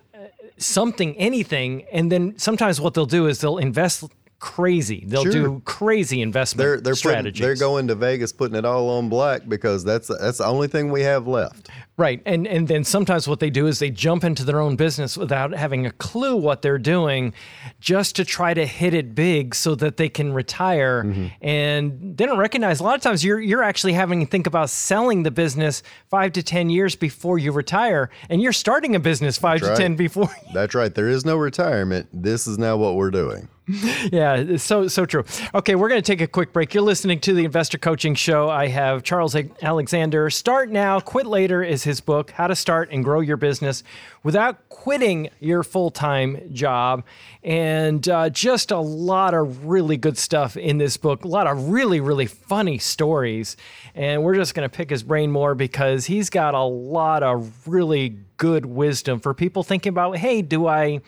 something, 0.61 1.17
anything. 1.17 1.85
And 1.93 2.11
then 2.13 2.39
sometimes 2.39 2.81
what 2.81 2.95
they'll 2.95 3.07
do 3.07 3.27
is 3.27 3.41
they'll 3.41 3.59
invest 3.59 4.05
crazy. 4.41 5.05
They'll 5.07 5.23
Sure. 5.23 5.33
do 5.33 5.63
crazy 5.65 6.21
investment 6.23 6.59
They're 6.67 6.81
they're 6.81 6.95
putting, 6.95 6.97
strategies. 7.11 7.41
they're 7.41 7.55
going 7.55 7.87
to 7.89 7.95
Vegas, 7.95 8.33
putting 8.33 8.57
it 8.57 8.65
all 8.65 8.89
on 8.91 9.09
black 9.09 9.43
because 9.49 9.85
that's 9.85 10.09
that's 10.09 10.39
the 10.39 10.47
only 10.47 10.67
thing 10.67 10.91
we 10.91 11.03
have 11.03 11.27
left. 11.29 11.69
Right. 11.97 12.23
And 12.25 12.47
and 12.49 12.67
then 12.67 12.83
sometimes 12.83 13.29
what 13.29 13.41
they 13.41 13.51
do 13.51 13.67
is 13.67 13.79
they 13.79 13.91
jump 13.91 14.25
into 14.25 14.43
their 14.45 14.59
own 14.61 14.75
business 14.77 15.17
without 15.19 15.53
having 15.55 15.85
a 15.87 15.91
clue 15.93 16.35
what 16.35 16.63
they're 16.63 16.79
doing 16.79 17.35
just 17.79 18.17
to 18.17 18.25
try 18.25 18.55
to 18.55 18.65
hit 18.67 18.95
it 18.95 19.15
big 19.15 19.55
so 19.55 19.75
that 19.77 19.97
they 19.99 20.09
can 20.09 20.33
retire 20.33 21.05
Mm-hmm. 21.05 21.27
and 21.43 22.17
they 22.17 22.25
don't 22.27 22.39
recognize 22.39 22.81
a 22.81 22.85
lot 22.85 22.95
of 22.97 23.03
times 23.03 23.23
you're 23.25 23.39
you're 23.41 23.63
actually 23.63 23.93
having 23.93 24.21
to 24.21 24.27
think 24.27 24.47
about 24.47 24.71
selling 24.71 25.23
the 25.23 25.31
business 25.31 25.83
5 26.09 26.33
to 26.33 26.43
10 26.43 26.71
years 26.71 26.97
before 26.97 27.39
you 27.39 27.53
retire 27.53 28.09
and 28.31 28.41
you're 28.41 28.53
starting 28.53 28.95
a 28.97 29.01
business 29.01 29.37
5 29.37 29.61
to 29.61 29.67
right. 29.69 29.77
10 29.77 29.97
before 29.97 30.31
That's 30.55 30.75
right. 30.75 30.95
There 30.95 31.09
is 31.09 31.25
no 31.27 31.37
retirement. 31.37 32.09
This 32.13 32.47
is 32.47 32.57
now 32.59 32.77
what 32.79 32.95
we're 32.97 33.11
doing. 33.11 33.49
yeah, 34.13 34.57
so 34.57 34.89
so 34.89 35.07
true. 35.07 35.25
Okay, 35.55 35.75
we're 35.75 35.89
going 35.89 36.03
to 36.03 36.07
take 36.07 36.21
a 36.21 36.27
quick 36.27 36.53
break. 36.53 36.75
You're 36.75 36.83
listening 36.83 37.21
to 37.21 37.35
the 37.35 37.45
Investor 37.45 37.79
Coaching 37.79 38.15
Show. 38.15 38.49
I 38.49 38.69
have 38.69 39.03
Charles 39.03 39.37
Alexander. 39.63 40.29
Start 40.31 40.71
now, 40.71 40.99
quit 40.99 41.27
later 41.27 41.63
is 41.63 41.85
his 41.85 42.01
book. 42.01 42.31
How 42.33 42.47
to 42.47 42.57
start 42.57 42.91
and 42.91 43.05
grow 43.05 43.21
your 43.21 43.37
business 43.37 43.83
without 44.23 44.69
quitting 44.71 45.29
your 45.39 45.63
full 45.63 45.91
time 45.91 46.53
job, 46.53 47.05
and 47.45 48.09
uh, 48.09 48.31
just 48.31 48.71
a 48.71 48.79
lot 48.79 49.35
of 49.35 49.67
really 49.67 49.97
good 49.97 50.19
stuff 50.19 50.57
in 50.57 50.79
this 50.79 50.97
book. 50.97 51.25
A 51.25 51.29
lot 51.29 51.47
of 51.47 51.69
really 51.69 52.01
really 52.01 52.27
funny 52.27 52.79
stories, 52.79 53.57
and 53.95 54.23
we're 54.23 54.35
just 54.35 54.55
going 54.55 54.69
to 54.69 54.75
pick 54.75 54.91
his 54.91 55.03
brain 55.03 55.31
more 55.31 55.55
because 55.55 56.07
he's 56.07 56.31
got 56.31 56.55
a 56.55 56.65
lot 56.65 57.23
of 57.23 57.69
really 57.69 58.17
good 58.37 58.67
wisdom 58.67 59.21
for 59.21 59.33
people 59.33 59.63
thinking 59.63 59.91
about. 59.91 60.17
Hey, 60.17 60.43
do 60.43 60.67
I? 60.67 61.01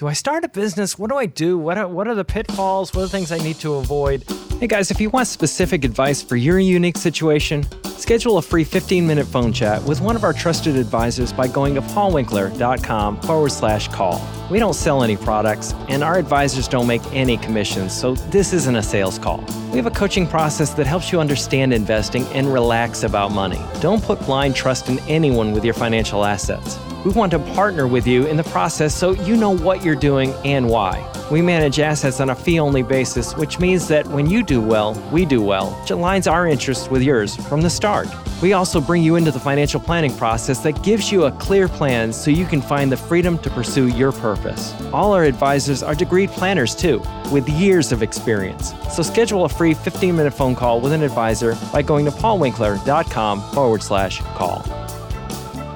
Do 0.00 0.06
I 0.06 0.14
start 0.14 0.44
a 0.44 0.48
business? 0.48 0.98
What 0.98 1.10
do 1.10 1.18
I 1.18 1.26
do? 1.26 1.58
What 1.58 1.76
are, 1.76 1.86
what 1.86 2.08
are 2.08 2.14
the 2.14 2.24
pitfalls? 2.24 2.94
What 2.94 3.02
are 3.02 3.04
the 3.04 3.10
things 3.10 3.30
I 3.30 3.36
need 3.36 3.56
to 3.56 3.74
avoid? 3.74 4.24
Hey 4.58 4.66
guys, 4.66 4.90
if 4.90 4.98
you 4.98 5.10
want 5.10 5.28
specific 5.28 5.84
advice 5.84 6.22
for 6.22 6.36
your 6.36 6.58
unique 6.58 6.96
situation, 6.96 7.66
schedule 7.98 8.38
a 8.38 8.42
free 8.42 8.64
15 8.64 9.06
minute 9.06 9.26
phone 9.26 9.52
chat 9.52 9.82
with 9.82 10.00
one 10.00 10.16
of 10.16 10.24
our 10.24 10.32
trusted 10.32 10.76
advisors 10.76 11.34
by 11.34 11.46
going 11.48 11.74
to 11.74 11.82
paulwinkler.com 11.82 13.20
forward 13.20 13.52
slash 13.52 13.88
call. 13.88 14.26
We 14.50 14.58
don't 14.58 14.72
sell 14.72 15.02
any 15.02 15.18
products, 15.18 15.74
and 15.90 16.02
our 16.02 16.16
advisors 16.16 16.66
don't 16.66 16.86
make 16.86 17.02
any 17.12 17.36
commissions, 17.36 17.92
so 17.92 18.14
this 18.14 18.54
isn't 18.54 18.76
a 18.76 18.82
sales 18.82 19.18
call. 19.18 19.44
We 19.70 19.76
have 19.76 19.84
a 19.84 19.90
coaching 19.90 20.26
process 20.26 20.72
that 20.74 20.86
helps 20.86 21.12
you 21.12 21.20
understand 21.20 21.74
investing 21.74 22.24
and 22.28 22.50
relax 22.50 23.02
about 23.02 23.32
money. 23.32 23.60
Don't 23.80 24.02
put 24.02 24.18
blind 24.20 24.56
trust 24.56 24.88
in 24.88 24.98
anyone 25.00 25.52
with 25.52 25.62
your 25.62 25.74
financial 25.74 26.24
assets. 26.24 26.78
We 27.04 27.12
want 27.12 27.30
to 27.32 27.38
partner 27.38 27.86
with 27.86 28.06
you 28.06 28.26
in 28.26 28.36
the 28.36 28.44
process 28.44 28.94
so 28.94 29.12
you 29.12 29.34
know 29.34 29.56
what 29.56 29.82
you're 29.82 29.94
doing 29.94 30.34
and 30.44 30.68
why. 30.68 31.06
We 31.30 31.40
manage 31.40 31.78
assets 31.80 32.20
on 32.20 32.28
a 32.28 32.34
fee 32.34 32.60
only 32.60 32.82
basis, 32.82 33.34
which 33.36 33.58
means 33.58 33.88
that 33.88 34.06
when 34.08 34.28
you 34.28 34.42
do 34.42 34.60
well, 34.60 34.92
we 35.10 35.24
do 35.24 35.40
well, 35.40 35.70
which 35.80 35.92
aligns 35.92 36.30
our 36.30 36.46
interests 36.46 36.90
with 36.90 37.02
yours 37.02 37.36
from 37.48 37.62
the 37.62 37.70
start. 37.70 38.06
We 38.42 38.52
also 38.52 38.82
bring 38.82 39.02
you 39.02 39.16
into 39.16 39.30
the 39.30 39.40
financial 39.40 39.80
planning 39.80 40.14
process 40.14 40.58
that 40.58 40.82
gives 40.82 41.10
you 41.10 41.24
a 41.24 41.32
clear 41.32 41.68
plan 41.68 42.12
so 42.12 42.30
you 42.30 42.44
can 42.44 42.60
find 42.60 42.92
the 42.92 42.98
freedom 42.98 43.38
to 43.38 43.50
pursue 43.50 43.88
your 43.88 44.12
purpose. 44.12 44.74
All 44.92 45.14
our 45.14 45.24
advisors 45.24 45.82
are 45.82 45.94
degreed 45.94 46.28
planners 46.28 46.74
too, 46.74 47.02
with 47.32 47.48
years 47.48 47.92
of 47.92 48.02
experience. 48.02 48.74
So 48.90 49.02
schedule 49.02 49.46
a 49.46 49.48
free 49.48 49.72
15 49.72 50.14
minute 50.14 50.34
phone 50.34 50.54
call 50.54 50.82
with 50.82 50.92
an 50.92 51.02
advisor 51.02 51.56
by 51.72 51.80
going 51.80 52.04
to 52.04 52.10
paulwinkler.com 52.10 53.40
forward 53.52 53.82
slash 53.82 54.20
call. 54.36 54.64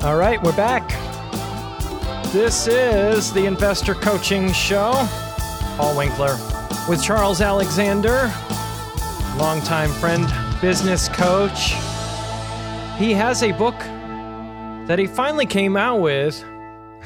All 0.03 0.17
right, 0.17 0.43
we're 0.43 0.55
back. 0.55 1.14
This 2.35 2.67
is 2.67 3.33
the 3.33 3.47
Investor 3.47 3.95
Coaching 3.95 4.53
Show. 4.53 4.91
Paul 5.77 5.97
Winkler 5.97 6.37
with 6.89 7.01
Charles 7.01 7.41
Alexander, 7.41 8.23
longtime 9.39 9.91
friend, 9.93 10.27
business 10.61 11.09
coach. 11.09 11.75
He 12.99 13.13
has 13.13 13.45
a 13.45 13.53
book 13.53 13.79
that 14.89 14.99
he 14.99 15.07
finally 15.07 15.47
came 15.47 15.77
out 15.77 16.01
with. 16.01 16.45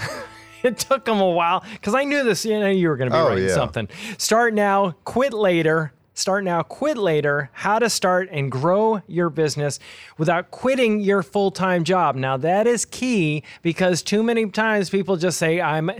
it 0.62 0.78
took 0.78 1.06
him 1.06 1.20
a 1.20 1.30
while 1.30 1.62
because 1.74 1.94
I 1.94 2.04
knew 2.04 2.24
this. 2.24 2.46
You 2.46 2.60
know, 2.60 2.70
you 2.70 2.88
were 2.88 2.96
going 2.96 3.10
to 3.10 3.14
be 3.14 3.20
Oh, 3.20 3.28
writing 3.28 3.48
yeah. 3.48 3.54
something. 3.54 3.86
Start 4.16 4.54
now, 4.54 4.92
quit 5.04 5.34
later. 5.34 5.92
Start 6.18 6.42
now, 6.42 6.62
quit 6.62 6.98
later. 6.98 7.48
How 7.52 7.78
to 7.78 7.88
start 7.88 8.28
and 8.32 8.50
grow 8.50 9.02
your 9.06 9.30
business 9.30 9.78
without 10.16 10.50
quitting 10.50 10.98
your 10.98 11.22
full 11.22 11.52
time 11.52 11.84
job. 11.84 12.16
Now, 12.16 12.36
that 12.38 12.66
is 12.66 12.84
key 12.84 13.44
because 13.62 14.02
too 14.02 14.24
many 14.24 14.50
times 14.50 14.90
people 14.90 15.16
just 15.16 15.38
say, 15.38 15.60
I'm 15.60 15.92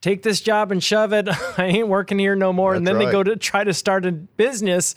take 0.00 0.22
this 0.22 0.40
job 0.40 0.72
and 0.72 0.82
shove 0.82 1.12
it. 1.12 1.28
I 1.58 1.66
ain't 1.66 1.88
working 1.88 2.18
here 2.18 2.34
no 2.34 2.54
more. 2.54 2.74
and 2.74 2.86
That's 2.86 2.96
then 2.96 3.04
they 3.04 3.12
go 3.12 3.22
to 3.22 3.36
try 3.36 3.64
to 3.64 3.74
start 3.74 4.06
a 4.06 4.12
business 4.12 4.94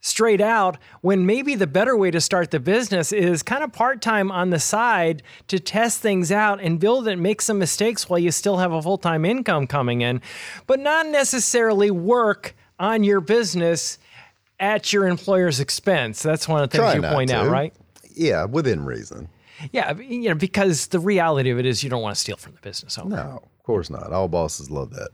straight 0.00 0.40
out 0.40 0.78
when 1.00 1.26
maybe 1.26 1.56
the 1.56 1.66
better 1.66 1.96
way 1.96 2.12
to 2.12 2.20
start 2.20 2.52
the 2.52 2.60
business 2.60 3.10
is 3.10 3.42
kind 3.42 3.64
of 3.64 3.72
part-time 3.72 4.30
on 4.30 4.50
the 4.50 4.60
side 4.60 5.24
to 5.48 5.58
test 5.58 6.00
things 6.00 6.30
out 6.30 6.60
and 6.60 6.78
build 6.78 7.06
it 7.08 7.16
make 7.16 7.42
some 7.42 7.58
mistakes 7.58 8.08
while 8.08 8.18
you 8.18 8.30
still 8.30 8.58
have 8.58 8.72
a 8.72 8.80
full-time 8.80 9.26
income 9.26 9.66
coming 9.66 10.00
in 10.00 10.22
but 10.66 10.80
not 10.80 11.06
necessarily 11.06 11.90
work 11.90 12.54
on 12.78 13.04
your 13.04 13.20
business 13.20 13.98
at 14.60 14.92
your 14.92 15.06
employer's 15.08 15.58
expense 15.58 16.22
that's 16.22 16.46
one 16.46 16.62
of 16.62 16.70
the 16.70 16.76
things 16.78 16.92
Try 16.92 16.94
you 17.08 17.14
point 17.14 17.30
out 17.32 17.48
right 17.48 17.72
Yeah, 18.14 18.44
within 18.44 18.84
reason. 18.84 19.28
yeah 19.72 19.96
you 19.98 20.28
know 20.28 20.34
because 20.34 20.86
the 20.88 21.00
reality 21.00 21.50
of 21.50 21.58
it 21.58 21.66
is 21.66 21.82
you 21.82 21.90
don't 21.90 22.02
want 22.02 22.14
to 22.14 22.20
steal 22.20 22.36
from 22.36 22.52
the 22.54 22.60
business 22.60 22.96
owner 22.98 23.16
No, 23.16 23.42
of 23.42 23.62
course 23.64 23.90
not. 23.90 24.12
All 24.12 24.28
bosses 24.28 24.70
love 24.70 24.90
that. 24.90 25.08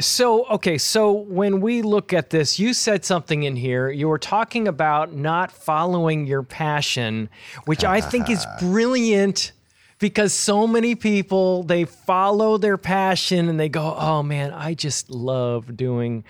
So, 0.00 0.44
okay, 0.46 0.78
so 0.78 1.10
when 1.10 1.60
we 1.60 1.82
look 1.82 2.12
at 2.12 2.30
this, 2.30 2.56
you 2.60 2.72
said 2.72 3.04
something 3.04 3.42
in 3.42 3.56
here. 3.56 3.90
You 3.90 4.06
were 4.06 4.18
talking 4.18 4.68
about 4.68 5.12
not 5.12 5.50
following 5.50 6.24
your 6.24 6.44
passion, 6.44 7.28
which 7.64 7.82
I 7.82 8.00
think 8.00 8.30
is 8.30 8.46
brilliant 8.60 9.50
because 9.98 10.32
so 10.32 10.68
many 10.68 10.94
people 10.94 11.64
they 11.64 11.84
follow 11.84 12.58
their 12.58 12.78
passion 12.78 13.48
and 13.48 13.58
they 13.58 13.68
go, 13.68 13.92
"Oh 13.98 14.22
man, 14.22 14.52
I 14.52 14.74
just 14.74 15.10
love 15.10 15.76
doing 15.76 16.22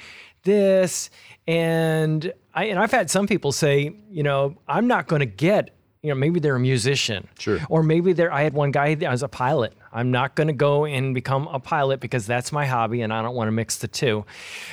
this." 0.45 1.11
And 1.49 2.33
I 2.55 2.67
and 2.67 2.79
I've 2.79 2.93
had 2.93 3.11
some 3.11 3.27
people 3.27 3.51
say, 3.51 3.97
you 4.11 4.23
know, 4.23 4.57
I'm 4.69 4.87
not 4.87 5.09
going 5.09 5.21
to 5.21 5.27
get 5.27 5.71
you 6.03 6.11
know, 6.11 6.15
maybe 6.15 6.39
they're 6.39 6.57
a 6.57 6.61
musician. 6.61 7.27
Sure. 7.39 7.59
Or 7.69 7.83
maybe 7.83 8.13
they're, 8.13 8.33
I 8.33 8.43
had 8.43 8.55
one 8.55 8.71
guy 8.71 8.95
that 8.95 9.11
was 9.11 9.23
a 9.23 9.29
pilot. 9.29 9.75
I'm 9.93 10.11
not 10.11 10.35
going 10.35 10.49
to 10.49 10.53
go 10.53 10.85
and 10.85 11.15
become 11.15 11.49
a 11.49 11.59
pilot 11.59 12.01
because 12.01 12.27
that's 12.27 12.53
my 12.53 12.67
hobby 12.67 13.03
and 13.03 13.13
I 13.13 13.23
don't 13.23 13.35
want 13.35 13.49
to 13.49 13.53
mix 13.53 13.77
the 13.77 13.89
two. 13.89 14.25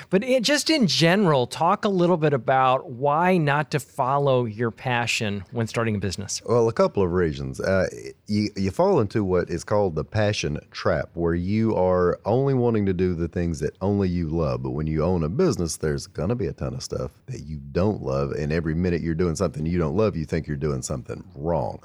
But 0.10 0.23
it, 0.23 0.43
just 0.43 0.69
in 0.69 0.88
general, 0.88 1.47
talk 1.47 1.86
a 1.86 1.89
little 1.89 2.17
bit 2.17 2.34
about 2.34 2.89
why 2.89 3.38
not 3.38 3.71
to 3.71 3.80
follow 3.80 4.45
your 4.45 4.71
passion 4.71 5.43
when 5.51 5.67
starting 5.67 5.95
a 5.95 5.99
business. 5.99 6.41
Well, 6.45 6.67
a 6.67 6.73
couple 6.73 7.04
of 7.04 7.12
reasons. 7.12 7.60
Uh, 7.60 7.88
you, 8.28 8.49
you 8.56 8.71
fall 8.71 8.99
into 8.99 9.23
what 9.23 9.49
is 9.49 9.63
called 9.63 9.95
the 9.95 10.04
passion 10.04 10.60
trap, 10.71 11.10
where 11.13 11.36
you 11.36 11.75
are 11.75 12.19
only 12.25 12.54
wanting 12.54 12.86
to 12.86 12.93
do 12.93 13.15
the 13.15 13.28
things 13.28 13.60
that 13.60 13.75
only 13.82 14.10
you 14.10 14.28
love. 14.28 14.63
But 14.63 14.71
when 14.71 14.88
you 14.88 15.04
own 15.04 15.23
a 15.23 15.30
business, 15.30 15.78
there's 15.78 16.08
going 16.08 16.30
to 16.30 16.36
be 16.36 16.47
a 16.47 16.54
ton 16.54 16.73
of 16.73 16.84
stuff 16.84 17.12
that 17.28 17.41
you 17.41 17.58
don't 17.71 18.01
love. 18.01 18.32
And 18.32 18.51
every 18.51 18.75
minute 18.75 19.01
you're 19.01 19.15
doing 19.15 19.36
something 19.36 19.65
you 19.65 19.78
don't 19.78 19.95
love, 19.95 20.15
you 20.15 20.25
think 20.25 20.47
you're 20.47 20.58
doing 20.58 20.82
something 20.82 21.23
wrong. 21.36 21.84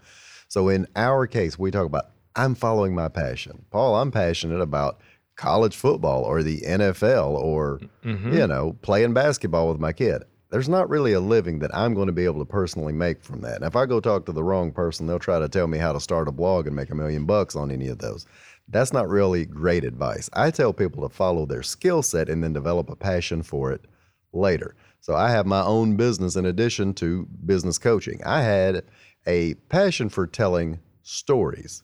So 0.49 0.69
in 0.69 0.89
our 0.97 1.27
case, 1.29 1.59
we 1.59 1.71
talk 1.71 1.87
about 1.87 2.11
I'm 2.37 2.55
following 2.55 2.95
my 2.95 3.09
passion. 3.09 3.65
Paul, 3.71 3.97
I'm 3.97 4.11
passionate 4.11 4.61
about 4.61 5.01
college 5.37 5.77
football 5.77 6.23
or 6.23 6.43
the 6.43 6.61
NFL 6.61 7.31
or, 7.31 7.81
mm-hmm. 8.05 8.35
you 8.35 8.47
know, 8.47 8.77
playing 8.83 9.15
basketball 9.15 9.69
with 9.69 9.81
my 9.81 9.93
kid. 9.93 10.23
There's 10.51 10.69
not 10.69 10.91
really 10.91 11.13
a 11.13 11.21
living 11.21 11.61
that 11.61 11.75
I'm 11.75 11.95
going 11.95 12.09
to 12.09 12.13
be 12.13 12.25
able 12.25 12.41
to 12.41 12.45
personally 12.45 12.93
make 12.93 13.23
from 13.23 13.41
that. 13.43 13.57
And 13.57 13.65
if 13.65 13.77
I 13.77 13.87
go 13.87 14.01
talk 14.01 14.27
to 14.27 14.33
the 14.33 14.43
wrong 14.43 14.73
person, 14.73 15.07
they'll 15.07 15.19
try 15.19 15.39
to 15.39 15.49
tell 15.49 15.67
me 15.67 15.79
how 15.79 15.93
to 15.93 16.01
start 16.01 16.29
a 16.29 16.33
blog 16.33 16.67
and 16.67 16.75
make 16.75 16.91
a 16.91 16.95
million 16.95 17.25
bucks 17.25 17.57
on 17.57 17.71
any 17.71 17.89
of 17.89 17.99
those. 17.99 18.27
That's 18.69 18.93
not 18.93 19.09
really 19.09 19.47
great 19.47 19.85
advice. 19.85 20.29
I 20.33 20.51
tell 20.51 20.73
people 20.73 21.09
to 21.09 21.15
follow 21.15 21.47
their 21.47 21.63
skill 21.63 22.03
set 22.03 22.29
and 22.29 22.43
then 22.43 22.53
develop 22.53 22.91
a 22.91 22.97
passion 22.97 23.43
for 23.43 23.73
it 23.73 23.87
later. 24.33 24.75
So 25.01 25.15
I 25.15 25.31
have 25.31 25.47
my 25.47 25.63
own 25.63 25.97
business 25.97 26.37
in 26.37 26.45
addition 26.45 26.95
to 26.95 27.27
business 27.47 27.79
coaching. 27.79 28.21
I 28.25 28.43
had 28.43 28.85
a 29.27 29.55
passion 29.69 30.09
for 30.09 30.27
telling 30.27 30.81
stories. 31.03 31.83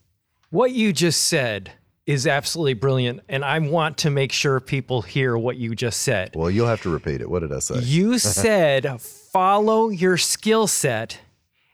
What 0.51 0.73
you 0.73 0.93
just 0.93 1.25
said 1.25 1.73
is 2.07 2.27
absolutely 2.27 2.75
brilliant. 2.75 3.21
And 3.29 3.45
I 3.45 3.59
want 3.59 3.99
to 3.99 4.11
make 4.11 4.33
sure 4.33 4.61
people 4.61 5.03
hear 5.03 5.37
what 5.37 5.57
you 5.57 5.75
just 5.75 6.03
said. 6.03 6.31
Well, 6.35 6.51
you'll 6.51 6.69
have 6.69 6.83
to 6.83 6.91
repeat 6.91 7.21
it. 7.21 7.29
What 7.29 7.41
did 7.41 7.53
I 7.53 7.59
say? 7.59 7.81
You 7.81 8.19
said 8.21 9.01
follow 9.01 9.89
your 9.89 10.17
skill 10.17 10.67
set 10.67 11.21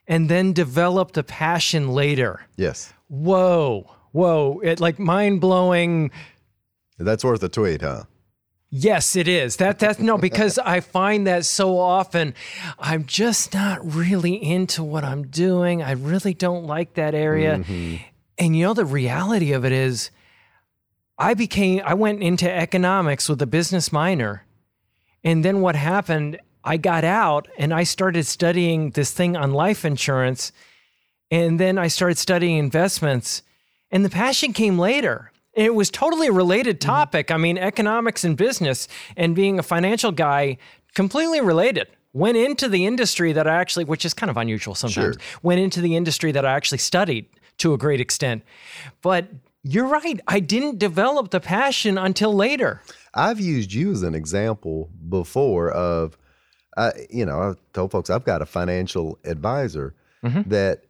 and 0.09 0.29
then 0.29 0.53
develop 0.53 1.13
the 1.13 1.23
passion 1.23 1.91
later. 1.91 2.41
Yes. 2.57 2.93
Whoa, 3.09 3.91
whoa. 4.13 4.61
It 4.65 4.81
like 4.81 4.99
mind 4.99 5.41
blowing. 5.41 6.11
That's 6.99 7.25
worth 7.25 7.43
a 7.43 7.49
tweet, 7.49 7.83
huh? 7.83 8.05
Yes, 8.75 9.17
it 9.17 9.29
is. 9.29 9.57
That 9.57 9.79
that's 9.79 9.99
no, 9.99 10.17
because 10.17 10.59
I 10.59 10.81
find 10.81 11.27
that 11.27 11.45
so 11.45 11.79
often 11.79 12.33
I'm 12.79 13.05
just 13.05 13.53
not 13.53 13.95
really 13.95 14.35
into 14.43 14.83
what 14.83 15.05
I'm 15.05 15.27
doing. 15.27 15.83
I 15.83 15.93
really 15.93 16.33
don't 16.33 16.65
like 16.65 16.95
that 16.95 17.15
area. 17.15 17.59
Mm-hmm. 17.59 17.97
And 18.39 18.57
you 18.57 18.65
know 18.65 18.75
the 18.75 18.85
reality 18.85 19.53
of 19.53 19.65
it 19.65 19.73
is 19.73 20.11
I 21.19 21.35
became 21.35 21.83
I 21.85 21.95
went 21.95 22.23
into 22.23 22.51
economics 22.51 23.29
with 23.29 23.41
a 23.43 23.47
business 23.47 23.93
minor. 23.93 24.45
And 25.25 25.45
then 25.45 25.61
what 25.61 25.77
happened, 25.77 26.41
I 26.65 26.77
got 26.77 27.05
out 27.05 27.49
and 27.57 27.73
I 27.73 27.85
started 27.85 28.27
studying 28.27 28.91
this 28.91 29.13
thing 29.13 29.37
on 29.37 29.53
life 29.53 29.85
insurance. 29.85 30.53
And 31.31 31.61
then 31.61 31.79
I 31.79 31.89
started 31.89 32.19
studying 32.19 32.59
investments. 32.59 33.43
And 33.91 34.05
the 34.05 34.11
passion 34.11 34.53
came 34.53 34.79
later. 34.79 35.31
It 35.53 35.75
was 35.75 35.91
totally 35.91 36.29
a 36.29 36.33
related 36.33 36.81
mm-hmm. 36.81 36.91
topic. 36.91 37.27
Mm-hmm. 37.29 37.35
I 37.35 37.39
mean, 37.39 37.59
economics 37.59 38.25
and 38.25 38.37
business 38.37 38.89
and 39.17 39.35
being 39.35 39.59
a 39.59 39.63
financial 39.63 40.13
guy, 40.13 40.59
completely 40.95 41.41
related. 41.41 41.89
Went 42.15 42.37
into 42.37 42.69
the 42.69 42.85
industry 42.85 43.33
that 43.33 43.47
I 43.47 43.55
actually, 43.55 43.85
which 43.85 44.05
is 44.05 44.13
kind 44.13 44.29
of 44.29 44.37
unusual 44.37 44.75
sometimes, 44.75 45.15
sure. 45.15 45.23
went 45.43 45.61
into 45.61 45.81
the 45.81 45.97
industry 45.97 46.33
that 46.33 46.45
I 46.45 46.53
actually 46.53 46.79
studied 46.79 47.27
to 47.63 47.75
a 47.75 47.79
great 47.79 48.01
extent. 48.01 48.43
But 49.01 49.29
you're 49.63 49.87
right. 49.87 50.21
I 50.27 50.41
didn't 50.41 50.79
develop 50.79 51.31
the 51.31 51.41
passion 51.41 51.97
until 51.97 52.35
later. 52.35 52.83
I've 53.15 53.41
used 53.41 53.73
you 53.73 53.93
as 53.93 54.03
an 54.03 54.15
example 54.15 54.91
before 55.09 55.71
of, 55.71 56.19
uh, 56.77 56.93
you 57.09 57.25
know, 57.25 57.41
I 57.41 57.55
told 57.73 57.93
folks 57.93 58.11
I've 58.11 58.25
got 58.25 58.43
a 58.43 58.47
financial 58.47 59.19
advisor 59.25 59.95
mm-hmm. 60.25 60.49
that 60.49 60.85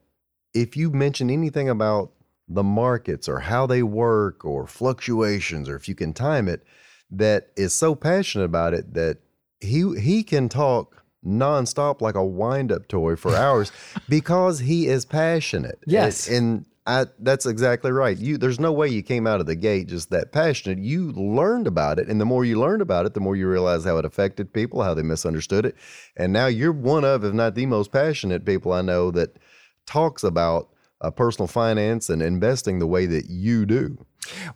if 0.54 0.76
you 0.76 0.90
mention 0.90 1.30
anything 1.30 1.68
about 1.68 2.12
the 2.48 2.62
markets 2.62 3.28
or 3.28 3.40
how 3.40 3.66
they 3.66 3.82
work 3.82 4.44
or 4.44 4.66
fluctuations 4.66 5.68
or 5.68 5.76
if 5.76 5.88
you 5.88 5.94
can 5.94 6.12
time 6.12 6.48
it 6.48 6.64
that 7.11 7.48
is 7.56 7.74
so 7.74 7.94
passionate 7.94 8.44
about 8.44 8.74
it 8.74 8.94
that 8.94 9.18
he 9.61 9.98
he 9.98 10.22
can 10.22 10.48
talk 10.48 11.01
nonstop 11.24 12.00
like 12.00 12.14
a 12.14 12.24
wind-up 12.24 12.88
toy 12.88 13.16
for 13.16 13.35
hours 13.35 13.72
because 14.08 14.61
he 14.61 14.88
is 14.88 15.04
passionate. 15.04 15.78
Yes. 15.87 16.28
And, 16.28 16.37
and 16.37 16.66
I, 16.85 17.06
that's 17.20 17.46
exactly 17.46 17.92
right. 17.92 18.18
You, 18.18 18.37
there's 18.37 18.58
no 18.58 18.72
way 18.72 18.88
you 18.88 19.02
came 19.02 19.26
out 19.26 19.40
of 19.40 19.46
the 19.46 19.54
gate 19.54 19.87
just 19.87 20.11
that 20.11 20.32
passionate. 20.32 20.78
You 20.78 21.12
learned 21.12 21.68
about 21.68 22.00
it, 22.00 22.08
and 22.08 22.20
the 22.20 22.24
more 22.24 22.44
you 22.44 22.58
learned 22.58 22.82
about 22.82 23.06
it, 23.06 23.14
the 23.14 23.20
more 23.20 23.37
you 23.37 23.48
realize 23.48 23.85
how 23.85 23.98
it 23.98 24.04
affected 24.04 24.52
people, 24.52 24.82
how 24.82 24.92
they 24.92 25.02
misunderstood 25.02 25.64
it, 25.64 25.76
and 26.16 26.32
now 26.32 26.46
you're 26.46 26.72
one 26.72 27.04
of, 27.04 27.24
if 27.24 27.32
not 27.32 27.54
the 27.54 27.66
most 27.66 27.92
passionate 27.92 28.44
people 28.44 28.72
I 28.72 28.82
know 28.82 29.12
that 29.12 29.38
talks 29.87 30.24
about 30.24 30.70
uh, 31.00 31.11
personal 31.11 31.46
finance 31.46 32.11
and 32.11 32.20
investing 32.20 32.78
the 32.78 32.87
way 32.87 33.06
that 33.06 33.26
you 33.28 33.64
do. 33.64 34.04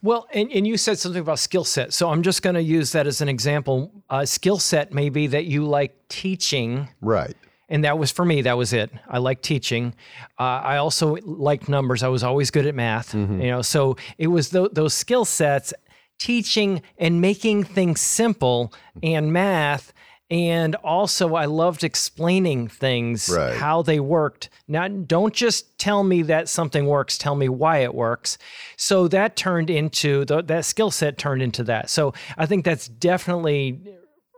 Well, 0.03 0.27
and, 0.33 0.51
and 0.53 0.67
you 0.67 0.77
said 0.77 0.99
something 0.99 1.21
about 1.21 1.39
skill 1.39 1.65
set. 1.65 1.93
So 1.93 2.11
I'm 2.11 2.23
just 2.23 2.43
going 2.43 2.55
to 2.55 2.63
use 2.63 2.93
that 2.93 3.07
as 3.07 3.21
an 3.21 3.29
example. 3.29 3.91
Uh, 4.09 4.25
skill 4.25 4.59
set 4.59 4.93
may 4.93 5.09
be 5.09 5.27
that 5.29 5.47
you 5.47 5.67
like 5.67 5.97
teaching. 6.09 6.89
Right. 7.01 7.37
And 7.69 7.85
that 7.85 7.99
was 7.99 8.13
for 8.13 8.25
me, 8.25 8.43
that 8.43 8.57
was 8.57 8.73
it. 8.73 8.91
I 9.09 9.19
like 9.19 9.43
teaching. 9.43 9.95
Uh, 10.39 10.43
I 10.43 10.77
also 10.77 11.17
liked 11.25 11.69
numbers. 11.69 12.03
I 12.05 12.09
was 12.09 12.23
always 12.23 12.51
good 12.53 12.67
at 12.67 12.77
math, 12.77 13.13
mm-hmm. 13.13 13.41
you 13.41 13.51
know, 13.51 13.63
so 13.63 13.97
it 14.19 14.29
was 14.29 14.51
th- 14.51 14.71
those 14.73 14.95
skill 14.95 15.25
sets, 15.25 15.75
teaching 16.19 16.81
and 16.97 17.21
making 17.21 17.65
things 17.65 18.01
simple 18.01 18.73
and 19.03 19.33
math 19.33 19.93
and 20.31 20.75
also 20.77 21.35
I 21.35 21.45
loved 21.45 21.85
explaining 21.85 22.69
things, 22.69 23.29
right. 23.29 23.57
how 23.57 23.83
they 23.83 24.01
worked. 24.01 24.51
Now, 24.67 24.89
don't 24.89 25.33
just 25.33 25.79
tell 25.79 26.03
me 26.03 26.23
that 26.23 26.49
something 26.49 26.87
works, 26.87 27.17
tell 27.17 27.37
me 27.37 27.49
why 27.49 27.79
it 27.79 27.95
works. 27.95 28.37
So 28.77 29.07
that 29.09 29.37
turned 29.37 29.71
into 29.71 30.25
the, 30.25 30.43
that 30.43 30.65
skill 30.65 30.91
set 30.91 31.17
turned 31.17 31.43
into 31.43 31.63
that. 31.65 31.91
So 31.91 32.13
I 32.37 32.47
think 32.47 32.65
that's 32.65 32.89
definitely 32.89 33.81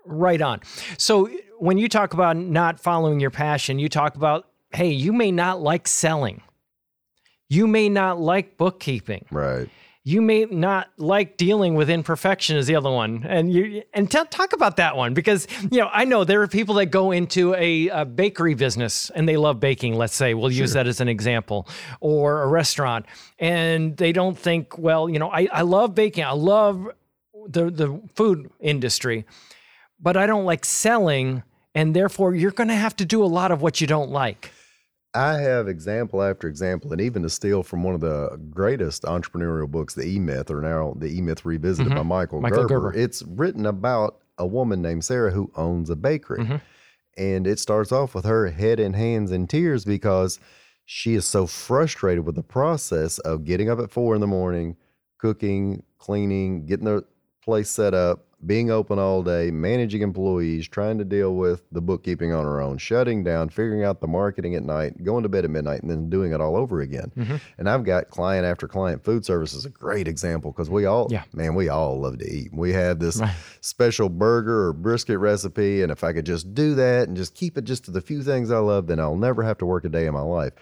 right 0.05 0.43
on. 0.43 0.61
So 0.99 1.31
when 1.59 1.79
you 1.79 1.89
talk 1.89 2.13
about 2.13 2.37
not 2.37 2.79
following 2.79 3.19
your 3.19 3.31
passion, 3.31 3.79
you 3.79 3.89
talk 3.89 4.15
about, 4.15 4.47
hey, 4.73 4.91
you 4.91 5.13
may 5.13 5.33
not 5.33 5.61
like 5.63 5.89
selling. 5.89 6.43
You 7.49 7.67
may 7.67 7.89
not 7.89 8.21
like 8.21 8.59
bookkeeping. 8.59 9.25
Right 9.31 9.71
you 10.05 10.23
may 10.23 10.47
not 10.47 10.89
like 10.97 11.37
dealing 11.37 11.75
with 11.75 11.91
imperfection 11.91 12.57
is 12.57 12.67
the 12.67 12.77
other 12.77 12.91
one 12.91 13.25
and 13.29 13.53
you 13.53 13.83
and 13.93 14.11
t- 14.11 14.25
talk 14.31 14.53
about 14.53 14.77
that 14.77 14.97
one 14.97 15.13
because 15.13 15.47
you 15.71 15.79
know 15.79 15.89
i 15.93 16.05
know 16.05 16.25
there 16.25 16.41
are 16.41 16.49
people 16.49 16.77
that 16.77 16.87
go 16.87 17.11
into 17.11 17.55
a, 17.55 17.89
a 17.89 18.05
bakery 18.05 18.55
business 18.55 19.11
and 19.11 19.29
they 19.29 19.37
love 19.37 19.61
baking 19.61 19.95
let's 19.97 20.15
say 20.15 20.35
we'll 20.35 20.51
sure. 20.51 20.61
use 20.61 20.73
that 20.73 20.87
as 20.87 21.01
an 21.01 21.09
example 21.09 21.69
or 22.01 22.43
a 22.43 22.47
restaurant 22.47 23.07
and 23.39 23.97
they 23.97 24.13
don't 24.13 24.39
think 24.39 24.79
well 24.79 25.09
you 25.09 25.19
know 25.19 25.31
i, 25.31 25.49
I 25.53 25.63
love 25.63 25.95
baking 25.95 26.25
i 26.25 26.33
love 26.33 26.89
the, 27.47 27.71
the 27.71 28.01
food 28.15 28.51
industry 28.61 29.27
but 30.01 30.17
i 30.17 30.27
don't 30.27 30.45
like 30.45 30.65
selling 30.65 31.43
and 31.75 31.95
therefore 31.95 32.35
you're 32.35 32.51
going 32.51 32.69
to 32.69 32.75
have 32.75 32.97
to 32.97 33.05
do 33.05 33.23
a 33.23 33.27
lot 33.27 33.51
of 33.51 33.63
what 33.63 33.81
you 33.81 33.87
don't 33.87 34.11
like 34.11 34.53
I 35.15 35.35
have 35.35 35.69
example 35.69 36.23
after 36.23 36.49
example, 36.49 36.93
and 36.93 37.01
even 37.01 37.23
to 37.23 37.31
steal 37.31 37.63
from 37.63 37.83
one 37.83 37.95
of 37.95 38.01
the 38.01 38.39
greatest 38.51 39.05
entrepreneurial 39.05 39.69
books, 39.69 39.95
The 39.95 40.05
E 40.05 40.19
Myth, 40.19 40.51
or 40.51 40.61
now 40.61 40.95
The 40.97 41.17
E 41.17 41.21
Myth 41.21 41.45
Revisited 41.45 41.93
mm-hmm. 41.93 41.97
by 41.97 42.03
Michael, 42.03 42.41
Michael 42.41 42.67
Gerber. 42.67 42.93
Gerber. 42.93 42.99
It's 42.99 43.23
written 43.23 43.67
about 43.67 44.19
a 44.37 44.47
woman 44.47 44.83
named 44.83 45.05
Sarah 45.05 45.33
who 45.33 45.51
owns 45.57 45.91
a 45.91 45.97
bakery. 45.97 46.41
Mm-hmm. 46.41 46.57
And 47.17 47.47
it 47.47 47.59
starts 47.59 47.91
off 47.91 48.15
with 48.15 48.25
her 48.27 48.49
head 48.51 48.79
and 48.79 48.95
hands 48.95 49.33
in 49.33 49.49
tears 49.49 49.85
because 49.85 50.39
she 50.85 51.15
is 51.15 51.27
so 51.27 51.47
frustrated 51.47 52.25
with 52.25 52.37
the 52.37 52.43
process 52.43 53.19
of 53.19 53.45
getting 53.45 53.69
up 53.69 53.81
at 53.81 53.91
four 53.91 54.15
in 54.15 54.21
the 54.21 54.27
morning, 54.27 54.77
cooking, 55.19 55.83
cleaning, 55.99 56.65
getting 56.67 56.85
the 56.85 57.05
place 57.43 57.71
set 57.71 57.93
up, 57.93 58.25
being 58.47 58.71
open 58.71 58.99
all 58.99 59.23
day, 59.23 59.51
managing 59.51 60.03
employees, 60.03 60.69
trying 60.69 60.97
to 60.99 61.05
deal 61.05 61.35
with 61.35 61.63
the 61.73 61.81
bookkeeping 61.81 62.33
on 62.33 62.45
her 62.45 62.61
own, 62.61 62.79
shutting 62.79 63.25
down, 63.25 63.49
figuring 63.49 63.83
out 63.83 64.01
the 64.01 64.07
marketing 64.07 64.55
at 64.55 64.63
night, 64.63 65.03
going 65.03 65.25
to 65.25 65.29
bed 65.29 65.45
at 65.45 65.51
midnight, 65.51 65.83
and 65.83 65.91
then 65.91 66.09
doing 66.09 66.33
it 66.33 66.41
all 66.41 66.57
over 66.57 66.81
again. 66.81 67.11
Mm-hmm. 67.17 67.37
And 67.59 67.69
I've 67.69 67.85
got 67.85 68.11
client 68.11 68.47
after 68.47 68.69
client. 68.69 69.05
Food 69.05 69.25
service 69.25 69.55
is 69.55 69.65
a 69.65 69.71
great 69.71 70.07
example 70.07 70.53
because 70.53 70.71
we 70.71 70.87
all, 70.87 71.09
yeah. 71.11 71.25
man, 71.33 71.57
we 71.57 71.69
all 71.69 72.01
love 72.01 72.19
to 72.19 72.33
eat. 72.33 72.51
We 72.53 72.73
have 72.73 73.01
this 73.01 73.17
right. 73.17 73.35
special 73.61 74.09
burger 74.09 74.69
or 74.69 74.73
brisket 74.73 75.19
recipe, 75.19 75.83
and 75.83 75.91
if 75.91 76.05
I 76.05 76.13
could 76.13 76.27
just 76.27 76.55
do 76.55 76.77
that 76.77 77.09
and 77.09 77.17
just 77.17 77.35
keep 77.35 77.59
it 77.59 77.65
just 77.65 77.87
to 77.87 77.91
the 77.91 78.01
few 78.01 78.23
things 78.23 78.53
I 78.53 78.59
love, 78.59 78.87
then 78.87 79.01
I'll 79.01 79.17
never 79.17 79.43
have 79.43 79.59
to 79.59 79.67
work 79.67 79.85
a 79.85 79.89
day 79.89 80.07
in 80.07 80.15
my 80.15 80.21
life 80.21 80.53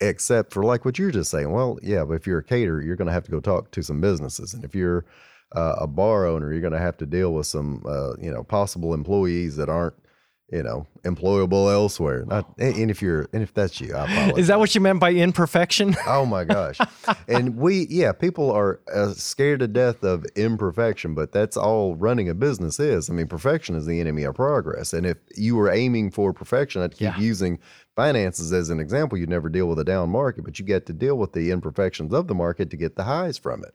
except 0.00 0.52
for 0.52 0.62
like 0.62 0.84
what 0.84 0.98
you're 0.98 1.10
just 1.10 1.30
saying. 1.30 1.50
Well, 1.50 1.78
yeah, 1.82 2.04
but 2.04 2.14
if 2.14 2.26
you're 2.26 2.40
a 2.40 2.44
caterer, 2.44 2.82
you're 2.82 2.96
going 2.96 3.06
to 3.06 3.14
have 3.14 3.24
to 3.24 3.30
go 3.30 3.40
talk 3.40 3.70
to 3.70 3.82
some 3.82 4.00
businesses. 4.00 4.52
And 4.52 4.62
if 4.62 4.74
you're 4.74 5.06
uh, 5.54 5.76
a 5.80 5.86
bar 5.86 6.26
owner, 6.26 6.52
you're 6.52 6.60
going 6.60 6.72
to 6.72 6.78
have 6.78 6.96
to 6.98 7.06
deal 7.06 7.32
with 7.32 7.46
some, 7.46 7.82
uh, 7.86 8.14
you 8.20 8.30
know, 8.30 8.42
possible 8.42 8.94
employees 8.94 9.56
that 9.56 9.68
aren't, 9.68 9.94
you 10.50 10.62
know, 10.62 10.86
employable 11.02 11.72
elsewhere. 11.72 12.24
Not, 12.24 12.54
and 12.58 12.90
if 12.90 13.02
you're, 13.02 13.28
and 13.32 13.42
if 13.42 13.52
that's 13.52 13.80
you, 13.80 13.94
I 13.94 14.04
apologize. 14.04 14.38
Is 14.38 14.46
that 14.48 14.58
what 14.58 14.74
you 14.74 14.80
meant 14.80 15.00
by 15.00 15.12
imperfection? 15.12 15.96
oh 16.06 16.24
my 16.24 16.44
gosh! 16.44 16.78
and 17.26 17.56
we, 17.56 17.86
yeah, 17.90 18.12
people 18.12 18.52
are 18.52 18.80
uh, 18.92 19.12
scared 19.12 19.60
to 19.60 19.68
death 19.68 20.04
of 20.04 20.24
imperfection, 20.36 21.14
but 21.14 21.32
that's 21.32 21.56
all 21.56 21.96
running 21.96 22.28
a 22.28 22.34
business 22.34 22.78
is. 22.78 23.10
I 23.10 23.12
mean, 23.12 23.26
perfection 23.26 23.74
is 23.74 23.86
the 23.86 24.00
enemy 24.00 24.22
of 24.22 24.36
progress. 24.36 24.92
And 24.92 25.04
if 25.04 25.16
you 25.36 25.56
were 25.56 25.70
aiming 25.70 26.12
for 26.12 26.32
perfection, 26.32 26.82
I'd 26.82 26.92
keep 26.92 27.00
yeah. 27.00 27.18
using 27.18 27.58
finances 27.96 28.52
as 28.52 28.70
an 28.70 28.78
example. 28.78 29.18
You'd 29.18 29.30
never 29.30 29.48
deal 29.48 29.66
with 29.66 29.80
a 29.80 29.84
down 29.84 30.10
market, 30.10 30.44
but 30.44 30.60
you 30.60 30.64
get 30.64 30.86
to 30.86 30.92
deal 30.92 31.16
with 31.16 31.32
the 31.32 31.50
imperfections 31.50 32.12
of 32.12 32.28
the 32.28 32.34
market 32.34 32.70
to 32.70 32.76
get 32.76 32.94
the 32.94 33.04
highs 33.04 33.36
from 33.36 33.64
it. 33.64 33.74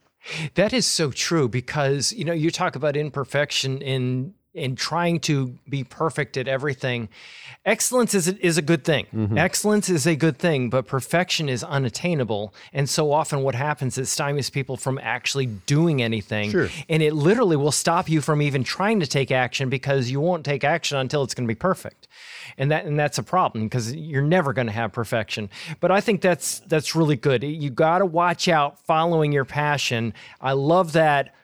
That 0.54 0.72
is 0.72 0.86
so 0.86 1.10
true 1.10 1.48
because 1.48 2.12
you 2.12 2.24
know 2.24 2.32
you 2.32 2.50
talk 2.50 2.76
about 2.76 2.96
imperfection 2.96 3.82
in 3.82 4.34
in 4.54 4.76
trying 4.76 5.18
to 5.18 5.54
be 5.68 5.82
perfect 5.82 6.36
at 6.36 6.46
everything. 6.46 7.08
Excellence 7.64 8.12
is 8.12 8.28
a, 8.28 8.46
is 8.46 8.58
a 8.58 8.62
good 8.62 8.84
thing. 8.84 9.06
Mm-hmm. 9.14 9.38
Excellence 9.38 9.88
is 9.88 10.06
a 10.06 10.14
good 10.14 10.38
thing, 10.38 10.68
but 10.68 10.86
perfection 10.86 11.48
is 11.48 11.64
unattainable. 11.64 12.52
And 12.72 12.88
so 12.88 13.12
often 13.12 13.42
what 13.42 13.54
happens 13.54 13.96
is 13.96 14.10
stymies 14.10 14.52
people 14.52 14.76
from 14.76 14.98
actually 15.02 15.46
doing 15.46 16.02
anything. 16.02 16.50
Sure. 16.50 16.68
And 16.88 17.02
it 17.02 17.14
literally 17.14 17.56
will 17.56 17.72
stop 17.72 18.10
you 18.10 18.20
from 18.20 18.42
even 18.42 18.62
trying 18.62 19.00
to 19.00 19.06
take 19.06 19.30
action 19.30 19.70
because 19.70 20.10
you 20.10 20.20
won't 20.20 20.44
take 20.44 20.64
action 20.64 20.98
until 20.98 21.22
it's 21.22 21.34
going 21.34 21.46
to 21.46 21.54
be 21.54 21.58
perfect 21.58 22.08
and 22.58 22.70
that 22.70 22.84
and 22.84 22.98
that's 22.98 23.18
a 23.18 23.22
problem 23.22 23.64
because 23.64 23.94
you're 23.94 24.22
never 24.22 24.52
going 24.52 24.66
to 24.66 24.72
have 24.72 24.92
perfection. 24.92 25.50
But 25.80 25.90
I 25.90 26.00
think 26.00 26.20
that's 26.20 26.60
that's 26.60 26.94
really 26.94 27.16
good. 27.16 27.42
You 27.42 27.70
got 27.70 27.98
to 27.98 28.06
watch 28.06 28.48
out 28.48 28.84
following 28.84 29.32
your 29.32 29.44
passion. 29.44 30.14
I 30.40 30.52
love 30.52 30.92
that. 30.92 31.34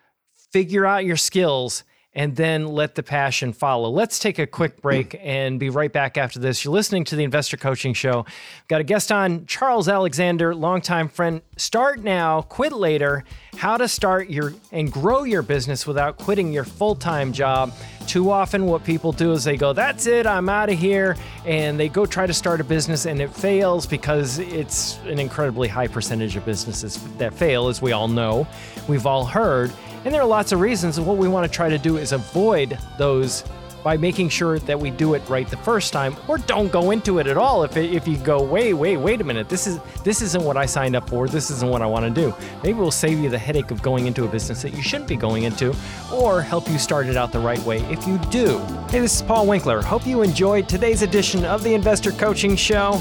Figure 0.53 0.87
out 0.87 1.05
your 1.05 1.16
skills 1.16 1.85
and 2.14 2.35
then 2.37 2.66
let 2.66 2.94
the 2.94 3.03
passion 3.03 3.53
follow. 3.53 3.90
Let's 3.90 4.18
take 4.18 4.38
a 4.38 4.47
quick 4.47 4.75
hmm. 4.77 4.81
break 4.81 5.21
and 5.23 5.61
be 5.61 5.71
right 5.71 5.92
back 5.92 6.16
after 6.16 6.38
this. 6.38 6.64
You're 6.64 6.75
listening 6.75 7.05
to 7.05 7.16
the 7.16 7.25
Investor 7.25 7.57
Coaching 7.57 7.92
Show. 7.92 8.25
Got 8.68 8.81
a 8.81 8.85
guest 8.85 9.12
on, 9.12 9.47
Charles 9.47 9.88
Alexander, 9.88 10.55
longtime 10.55 11.09
friend. 11.09 11.42
Start 11.57 12.01
now, 12.03 12.42
quit 12.42 12.73
later. 12.73 13.25
How 13.57 13.77
to 13.77 13.88
start 13.88 14.31
your 14.31 14.55
and 14.73 14.90
grow 14.90 15.25
your 15.25 15.42
business 15.42 15.87
without 15.87 16.16
quitting 16.16 16.53
your 16.53 16.64
full-time 16.64 17.33
job. 17.33 17.73
Too 18.07 18.31
often, 18.31 18.64
what 18.66 18.85
people 18.85 19.12
do 19.12 19.33
is 19.33 19.44
they 19.44 19.57
go, 19.57 19.73
That's 19.73 20.07
it, 20.07 20.27
I'm 20.27 20.49
out 20.49 20.71
of 20.71 20.79
here. 20.79 21.16
And 21.44 21.79
they 21.79 21.88
go 21.88 22.07
try 22.07 22.27
to 22.27 22.33
start 22.33 22.61
a 22.61 22.64
business 22.64 23.05
and 23.05 23.21
it 23.21 23.33
fails 23.35 23.87
because 23.87 24.38
it's 24.38 24.99
an 25.07 25.18
incredibly 25.18 25.68
high 25.68 25.88
percentage 25.88 26.37
of 26.37 26.44
businesses 26.44 27.03
that 27.18 27.35
fail, 27.35 27.68
as 27.68 27.83
we 27.83 27.92
all 27.92 28.09
know. 28.09 28.47
We've 28.88 29.07
all 29.07 29.25
heard. 29.25 29.73
And 30.09 30.14
there 30.14 30.23
are 30.23 30.27
lots 30.27 30.53
of 30.53 30.61
reasons. 30.61 30.97
And 30.97 31.07
what 31.07 31.18
we 31.18 31.29
want 31.29 31.44
to 31.44 31.55
try 31.55 31.68
to 31.68 31.77
do 31.77 31.99
is 31.99 32.12
avoid 32.12 32.79
those 32.97 33.44
by 33.85 33.99
making 33.99 34.31
sure 34.31 34.59
that 34.61 34.81
we 34.81 34.88
do 34.88 35.12
it 35.12 35.23
right 35.29 35.47
the 35.47 35.59
first 35.59 35.92
time 35.92 36.16
or 36.29 36.38
don't 36.38 36.73
go 36.73 36.92
into 36.92 37.18
it 37.18 37.27
at 37.27 37.37
all 37.37 37.62
if, 37.62 37.77
it, 37.77 37.92
if 37.92 38.09
you 38.09 38.16
go 38.16 38.42
wait 38.42 38.73
wait 38.73 38.97
wait 38.97 39.21
a 39.21 39.25
minute. 39.25 39.51
This 39.51 39.66
is 39.66 39.79
this 40.05 40.23
isn't 40.23 40.42
what 40.42 40.57
i 40.57 40.64
signed 40.64 40.97
up 40.97 41.07
for. 41.11 41.29
This 41.29 41.51
isn't 41.51 41.68
what 41.68 41.83
i 41.83 41.87
want 41.87 42.07
to 42.07 42.11
do. 42.23 42.35
Maybe 42.64 42.79
we'll 42.79 42.90
save 42.90 43.18
you 43.18 43.29
the 43.29 43.37
headache 43.37 43.71
of 43.71 43.83
going 43.83 44.07
into 44.07 44.25
a 44.25 44.29
business 44.29 44.62
that 44.62 44.73
you 44.73 44.81
shouldn't 44.81 45.11
be 45.11 45.16
going 45.16 45.42
into 45.42 45.77
or 46.11 46.40
help 46.40 46.71
you 46.71 46.79
start 46.79 47.07
it 47.07 47.18
out 47.18 47.31
the 47.31 47.38
right 47.38 47.62
way 47.64 47.81
if 47.90 48.07
you 48.07 48.16
do. 48.31 48.61
Hey 48.88 49.01
this 49.01 49.16
is 49.16 49.21
paul 49.21 49.47
winkler. 49.47 49.83
Hope 49.83 50.07
you 50.07 50.23
enjoyed 50.23 50.71
today's 50.71 51.03
edition 51.03 51.44
of 51.44 51.62
the 51.62 51.75
investor 51.75 52.12
coaching 52.12 52.57
show. 52.57 52.99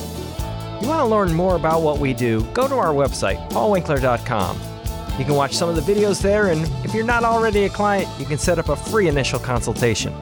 You 0.81 0.89
want 0.89 0.99
to 0.99 1.05
learn 1.05 1.33
more 1.33 1.55
about 1.55 1.83
what 1.83 1.99
we 1.99 2.13
do 2.13 2.43
go 2.51 2.67
to 2.67 2.75
our 2.75 2.93
website 2.93 3.49
paulwinkler.com 3.49 4.76
you 5.17 5.25
can 5.25 5.35
watch 5.35 5.55
some 5.55 5.69
of 5.69 5.75
the 5.75 5.81
videos 5.81 6.21
there, 6.21 6.51
and 6.51 6.69
if 6.85 6.93
you're 6.93 7.05
not 7.05 7.23
already 7.23 7.65
a 7.65 7.69
client, 7.69 8.07
you 8.19 8.25
can 8.25 8.37
set 8.37 8.59
up 8.59 8.69
a 8.69 8.75
free 8.75 9.07
initial 9.07 9.39
consultation. 9.39 10.13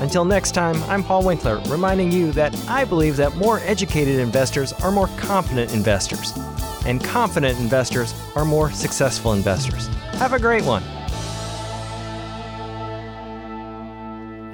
Until 0.00 0.24
next 0.24 0.52
time, 0.52 0.76
I'm 0.84 1.02
Paul 1.02 1.24
Winkler, 1.24 1.60
reminding 1.68 2.12
you 2.12 2.32
that 2.32 2.54
I 2.68 2.84
believe 2.84 3.16
that 3.16 3.34
more 3.36 3.60
educated 3.60 4.18
investors 4.18 4.72
are 4.74 4.92
more 4.92 5.08
confident 5.16 5.72
investors, 5.72 6.32
and 6.84 7.02
confident 7.02 7.58
investors 7.58 8.14
are 8.34 8.44
more 8.44 8.70
successful 8.70 9.32
investors. 9.32 9.88
Have 10.18 10.34
a 10.34 10.38
great 10.38 10.64
one. 10.64 10.82